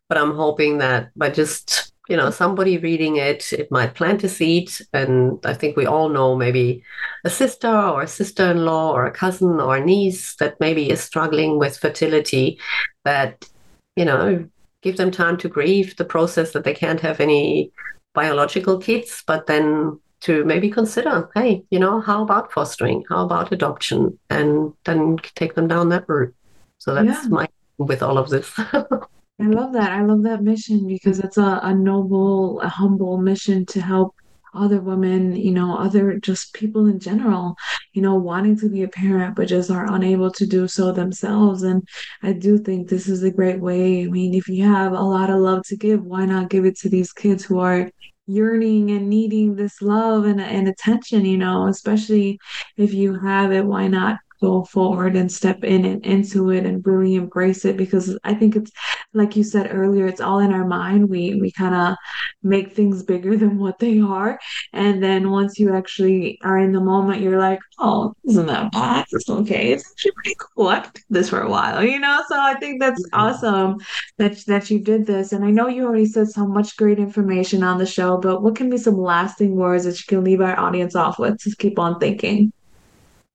But 0.09 0.17
I'm 0.17 0.33
hoping 0.33 0.79
that 0.79 1.11
by 1.15 1.29
just 1.29 1.93
you 2.07 2.15
know, 2.15 2.29
somebody 2.29 2.77
reading 2.77 3.15
it, 3.15 3.51
it 3.51 3.71
might 3.71 3.95
plant 3.95 4.23
a 4.23 4.29
seed. 4.29 4.71
And 4.93 5.39
I 5.43 5.53
think 5.53 5.75
we 5.75 5.87
all 5.87 6.09
know 6.09 6.35
maybe 6.35 6.83
a 7.23 7.29
sister 7.29 7.67
or 7.67 8.03
a 8.03 8.07
sister 8.07 8.51
in 8.51 8.63
law 8.63 8.91
or 8.91 9.05
a 9.05 9.11
cousin 9.11 9.59
or 9.59 9.77
a 9.77 9.83
niece 9.83 10.35
that 10.35 10.59
maybe 10.59 10.91
is 10.91 11.01
struggling 11.01 11.57
with 11.57 11.77
fertility, 11.77 12.59
that, 13.05 13.49
you 13.95 14.05
know, 14.05 14.47
give 14.81 14.97
them 14.97 15.09
time 15.09 15.37
to 15.37 15.49
grieve 15.49 15.95
the 15.95 16.05
process 16.05 16.51
that 16.51 16.63
they 16.63 16.75
can't 16.75 16.99
have 16.99 17.19
any 17.19 17.71
biological 18.13 18.77
kids, 18.77 19.23
but 19.25 19.47
then 19.47 19.99
to 20.21 20.43
maybe 20.45 20.69
consider, 20.69 21.29
hey, 21.35 21.63
you 21.69 21.79
know, 21.79 22.01
how 22.01 22.23
about 22.23 22.51
fostering? 22.51 23.03
How 23.09 23.25
about 23.25 23.51
adoption? 23.51 24.17
And 24.29 24.73
then 24.85 25.17
take 25.35 25.55
them 25.55 25.67
down 25.67 25.89
that 25.89 26.05
route. 26.07 26.33
So 26.77 26.95
that's 26.95 27.23
yeah. 27.23 27.29
my 27.29 27.47
with 27.77 28.01
all 28.01 28.17
of 28.17 28.29
this. 28.29 28.51
I 28.57 29.47
love 29.47 29.73
that. 29.73 29.91
I 29.91 30.01
love 30.01 30.23
that 30.23 30.41
mission 30.41 30.87
because 30.87 31.19
it's 31.19 31.37
a, 31.37 31.59
a 31.63 31.73
noble, 31.73 32.61
a 32.61 32.69
humble 32.69 33.17
mission 33.17 33.65
to 33.67 33.81
help 33.81 34.15
other 34.53 34.79
women, 34.79 35.35
you 35.35 35.51
know, 35.51 35.77
other 35.77 36.17
just 36.19 36.53
people 36.53 36.87
in 36.87 36.99
general, 36.99 37.55
you 37.93 38.01
know, 38.01 38.15
wanting 38.15 38.57
to 38.59 38.69
be 38.69 38.83
a 38.83 38.87
parent, 38.87 39.35
but 39.35 39.47
just 39.47 39.69
are 39.69 39.93
unable 39.93 40.31
to 40.31 40.47
do 40.47 40.67
so 40.67 40.91
themselves. 40.91 41.63
And 41.63 41.85
I 42.23 42.33
do 42.33 42.57
think 42.57 42.87
this 42.87 43.07
is 43.07 43.23
a 43.23 43.31
great 43.31 43.59
way. 43.59 44.03
I 44.03 44.07
mean, 44.07 44.33
if 44.33 44.47
you 44.47 44.63
have 44.63 44.93
a 44.93 45.01
lot 45.01 45.29
of 45.29 45.39
love 45.39 45.63
to 45.65 45.75
give, 45.75 46.03
why 46.03 46.25
not 46.25 46.49
give 46.49 46.65
it 46.65 46.77
to 46.79 46.89
these 46.89 47.11
kids 47.11 47.43
who 47.43 47.59
are 47.59 47.89
yearning 48.27 48.91
and 48.91 49.09
needing 49.09 49.55
this 49.55 49.81
love 49.81 50.25
and, 50.25 50.41
and 50.41 50.67
attention, 50.67 51.25
you 51.25 51.37
know, 51.37 51.67
especially 51.67 52.39
if 52.77 52.93
you 52.93 53.19
have 53.19 53.51
it, 53.51 53.65
why 53.65 53.87
not 53.87 54.17
go 54.45 54.63
forward 54.65 55.15
and 55.15 55.31
step 55.31 55.63
in 55.63 55.85
and 55.85 56.05
into 56.05 56.51
it 56.51 56.65
and 56.65 56.85
really 56.85 57.15
embrace 57.15 57.65
it 57.65 57.77
because 57.77 58.17
I 58.23 58.35
think 58.35 58.55
it's 58.55 58.71
like 59.13 59.35
you 59.35 59.43
said 59.43 59.73
earlier, 59.73 60.05
it's 60.05 60.21
all 60.21 60.39
in 60.39 60.53
our 60.53 60.67
mind. 60.67 61.09
We 61.09 61.23
we 61.41 61.51
kind 61.51 61.73
of 61.73 61.95
make 62.43 62.73
things 62.73 63.01
bigger 63.01 63.35
than 63.35 63.57
what 63.63 63.79
they 63.79 63.99
are. 63.99 64.39
And 64.73 65.01
then 65.01 65.31
once 65.31 65.57
you 65.59 65.75
actually 65.75 66.37
are 66.43 66.59
in 66.59 66.71
the 66.73 66.81
moment, 66.81 67.21
you're 67.21 67.39
like, 67.39 67.59
oh, 67.79 68.13
isn't 68.25 68.45
that 68.45 68.71
bad? 68.71 69.05
It's 69.11 69.29
okay. 69.29 69.71
It's 69.73 69.89
actually 69.91 70.11
pretty 70.11 70.35
cool. 70.39 70.67
I 70.67 70.79
could 70.81 70.93
do 70.93 71.01
this 71.09 71.29
for 71.29 71.41
a 71.41 71.49
while, 71.49 71.83
you 71.83 71.99
know? 71.99 72.21
So 72.29 72.39
I 72.39 72.53
think 72.59 72.79
that's 72.79 73.03
mm-hmm. 73.07 73.19
awesome 73.19 73.77
that 74.19 74.37
that 74.45 74.69
you 74.69 74.79
did 74.79 75.07
this. 75.07 75.31
And 75.31 75.43
I 75.43 75.51
know 75.51 75.67
you 75.67 75.85
already 75.85 76.05
said 76.05 76.29
so 76.29 76.45
much 76.45 76.77
great 76.77 76.99
information 76.99 77.63
on 77.63 77.79
the 77.79 77.85
show, 77.97 78.17
but 78.17 78.43
what 78.43 78.55
can 78.55 78.69
be 78.69 78.77
some 78.77 78.97
lasting 78.97 79.55
words 79.55 79.85
that 79.85 79.99
you 79.99 80.05
can 80.07 80.23
leave 80.23 80.41
our 80.41 80.59
audience 80.59 80.95
off 80.95 81.17
with 81.17 81.39
to 81.41 81.55
keep 81.57 81.79
on 81.79 81.99
thinking? 81.99 82.51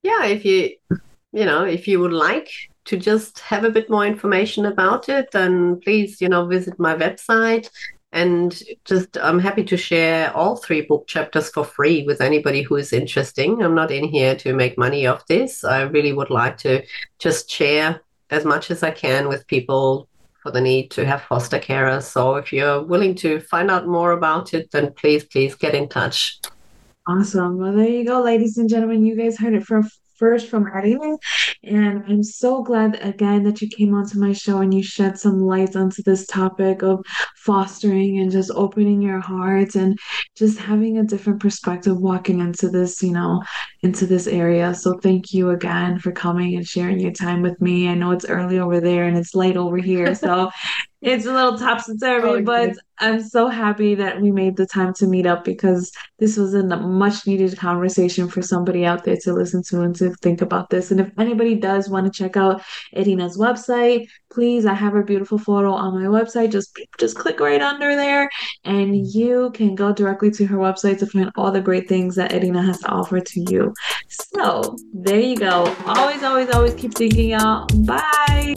Yeah, 0.03 0.27
if 0.27 0.45
you, 0.45 0.77
you 1.33 1.45
know, 1.45 1.65
if 1.65 1.87
you 1.87 2.01
would 2.01 2.13
like 2.13 2.51
to 2.87 2.97
just 2.97 3.39
have 3.41 3.65
a 3.65 3.71
bit 3.71 3.91
more 3.91 4.07
information 4.07 4.67
about 4.67 5.09
it, 5.09 5.31
then 5.31 5.81
please, 5.81 6.21
you 6.21 6.29
know, 6.29 6.47
visit 6.47 6.79
my 6.79 6.95
website. 6.97 7.71
And 8.13 8.61
just, 8.85 9.17
I'm 9.19 9.39
happy 9.39 9.63
to 9.65 9.77
share 9.77 10.35
all 10.35 10.57
three 10.57 10.81
book 10.81 11.07
chapters 11.07 11.49
for 11.51 11.65
free 11.65 12.05
with 12.05 12.21
anybody 12.21 12.63
who 12.63 12.75
is 12.77 12.93
interesting. 12.93 13.63
I'm 13.63 13.77
not 13.77 13.93
in 13.93 14.05
here 14.05 14.35
to 14.37 14.53
make 14.53 14.77
money 14.77 15.07
off 15.07 15.27
this. 15.27 15.63
I 15.63 15.83
really 15.83 16.13
would 16.13 16.31
like 16.31 16.57
to 16.59 16.83
just 17.21 17.49
share 17.49 18.01
as 18.31 18.45
much 18.45 18.71
as 18.71 18.83
I 18.83 18.91
can 18.91 19.29
with 19.29 19.47
people 19.47 20.09
for 20.43 20.51
the 20.51 20.61
need 20.61 20.91
to 20.93 21.05
have 21.05 21.23
foster 21.23 21.59
carers. 21.59 22.05
So 22.05 22.37
if 22.37 22.53
you're 22.53 22.83
willing 22.83 23.15
to 23.17 23.41
find 23.41 23.71
out 23.71 23.87
more 23.87 24.13
about 24.13 24.55
it, 24.55 24.71
then 24.73 24.93
please, 24.95 25.25
please 25.25 25.55
get 25.55 25.75
in 25.75 25.89
touch. 25.89 26.41
Awesome. 27.11 27.59
Well, 27.59 27.73
there 27.73 27.89
you 27.89 28.05
go, 28.05 28.23
ladies 28.23 28.57
and 28.57 28.69
gentlemen. 28.69 29.05
You 29.05 29.17
guys 29.17 29.37
heard 29.37 29.55
it 29.55 29.65
from 29.65 29.83
first 30.17 30.47
from 30.47 30.69
Irina. 30.69 31.17
And 31.65 32.05
I'm 32.07 32.23
so 32.23 32.63
glad 32.63 32.97
again 33.03 33.43
that 33.45 33.61
you 33.61 33.69
came 33.69 33.95
onto 33.95 34.21
my 34.21 34.33
show 34.33 34.59
and 34.59 34.73
you 34.73 34.83
shed 34.83 35.19
some 35.19 35.41
light 35.41 35.75
onto 35.75 36.05
this 36.05 36.25
topic 36.27 36.83
of 36.83 37.05
fostering 37.39 38.21
and 38.21 38.31
just 38.31 38.53
opening 38.55 39.03
your 39.03 39.19
heart 39.19 39.75
and 39.75 39.99
just 40.37 40.59
having 40.59 40.99
a 40.99 41.03
different 41.03 41.41
perspective 41.41 41.97
walking 41.99 42.39
into 42.39 42.69
this, 42.69 43.03
you 43.03 43.13
know, 43.13 43.43
into 43.83 44.07
this 44.07 44.27
area. 44.27 44.75
So 44.75 44.99
thank 44.99 45.33
you 45.33 45.51
again 45.51 45.99
for 45.99 46.13
coming 46.13 46.57
and 46.57 46.67
sharing 46.67 47.01
your 47.01 47.13
time 47.13 47.43
with 47.43 47.61
me. 47.61 47.89
I 47.89 47.95
know 47.95 48.11
it's 48.11 48.27
early 48.27 48.59
over 48.59 48.81
there 48.81 49.05
and 49.05 49.17
it's 49.17 49.35
late 49.35 49.57
over 49.57 49.79
here. 49.79 50.15
So 50.21 50.51
it's 51.03 51.25
a 51.25 51.33
little 51.33 51.57
topsy 51.57 51.97
turvy, 51.97 52.29
oh, 52.29 52.43
but 52.43 52.77
I'm 52.99 53.23
so 53.23 53.49
happy 53.49 53.95
that 53.95 54.21
we 54.21 54.31
made 54.31 54.57
the 54.57 54.67
time 54.67 54.93
to 54.95 55.07
meet 55.07 55.25
up 55.25 55.45
because 55.45 55.91
this 56.19 56.37
was 56.37 56.53
a 56.53 56.63
much 56.63 57.27
needed 57.27 57.57
conversation 57.57 58.29
for 58.29 58.43
somebody 58.43 58.85
out 58.85 59.05
there 59.05 59.17
to 59.23 59.33
listen 59.33 59.63
to 59.69 59.81
and 59.81 59.97
to 59.97 60.15
think 60.17 60.43
about 60.43 60.69
this. 60.69 60.91
And 60.91 61.01
if 61.01 61.11
anybody 61.19 61.55
does 61.55 61.89
want 61.89 62.05
to 62.05 62.13
check 62.13 62.37
out 62.37 62.61
Irina's 62.93 63.39
website, 63.39 64.09
please, 64.31 64.67
I 64.67 64.75
have 64.75 64.93
her 64.93 65.03
beautiful 65.03 65.39
photo 65.39 65.73
on 65.73 65.95
my 65.95 66.07
website. 66.07 66.53
Just 66.53 66.79
just 66.99 67.17
click 67.17 67.41
right 67.41 67.63
under 67.63 67.97
there, 67.97 68.29
and 68.65 68.95
you 68.95 69.53
can 69.55 69.75
go 69.75 69.95
directly 69.95 70.31
to 70.33 70.47
her 70.47 70.59
website 70.59 70.99
to 70.99 71.07
find 71.07 71.31
all 71.35 71.51
the 71.51 71.63
great 71.63 71.89
things 71.89 72.15
that 72.17 72.35
Edina 72.35 72.63
has 72.63 72.79
to 72.81 72.89
offer 72.89 73.21
to 73.21 73.41
you. 73.51 73.70
So 74.09 74.77
there 74.93 75.21
you 75.21 75.37
go. 75.37 75.75
Always, 75.87 76.23
always, 76.23 76.51
always 76.51 76.75
keep 76.75 76.95
thinking, 76.95 77.31
y'all. 77.31 77.67
Bye. 77.87 78.55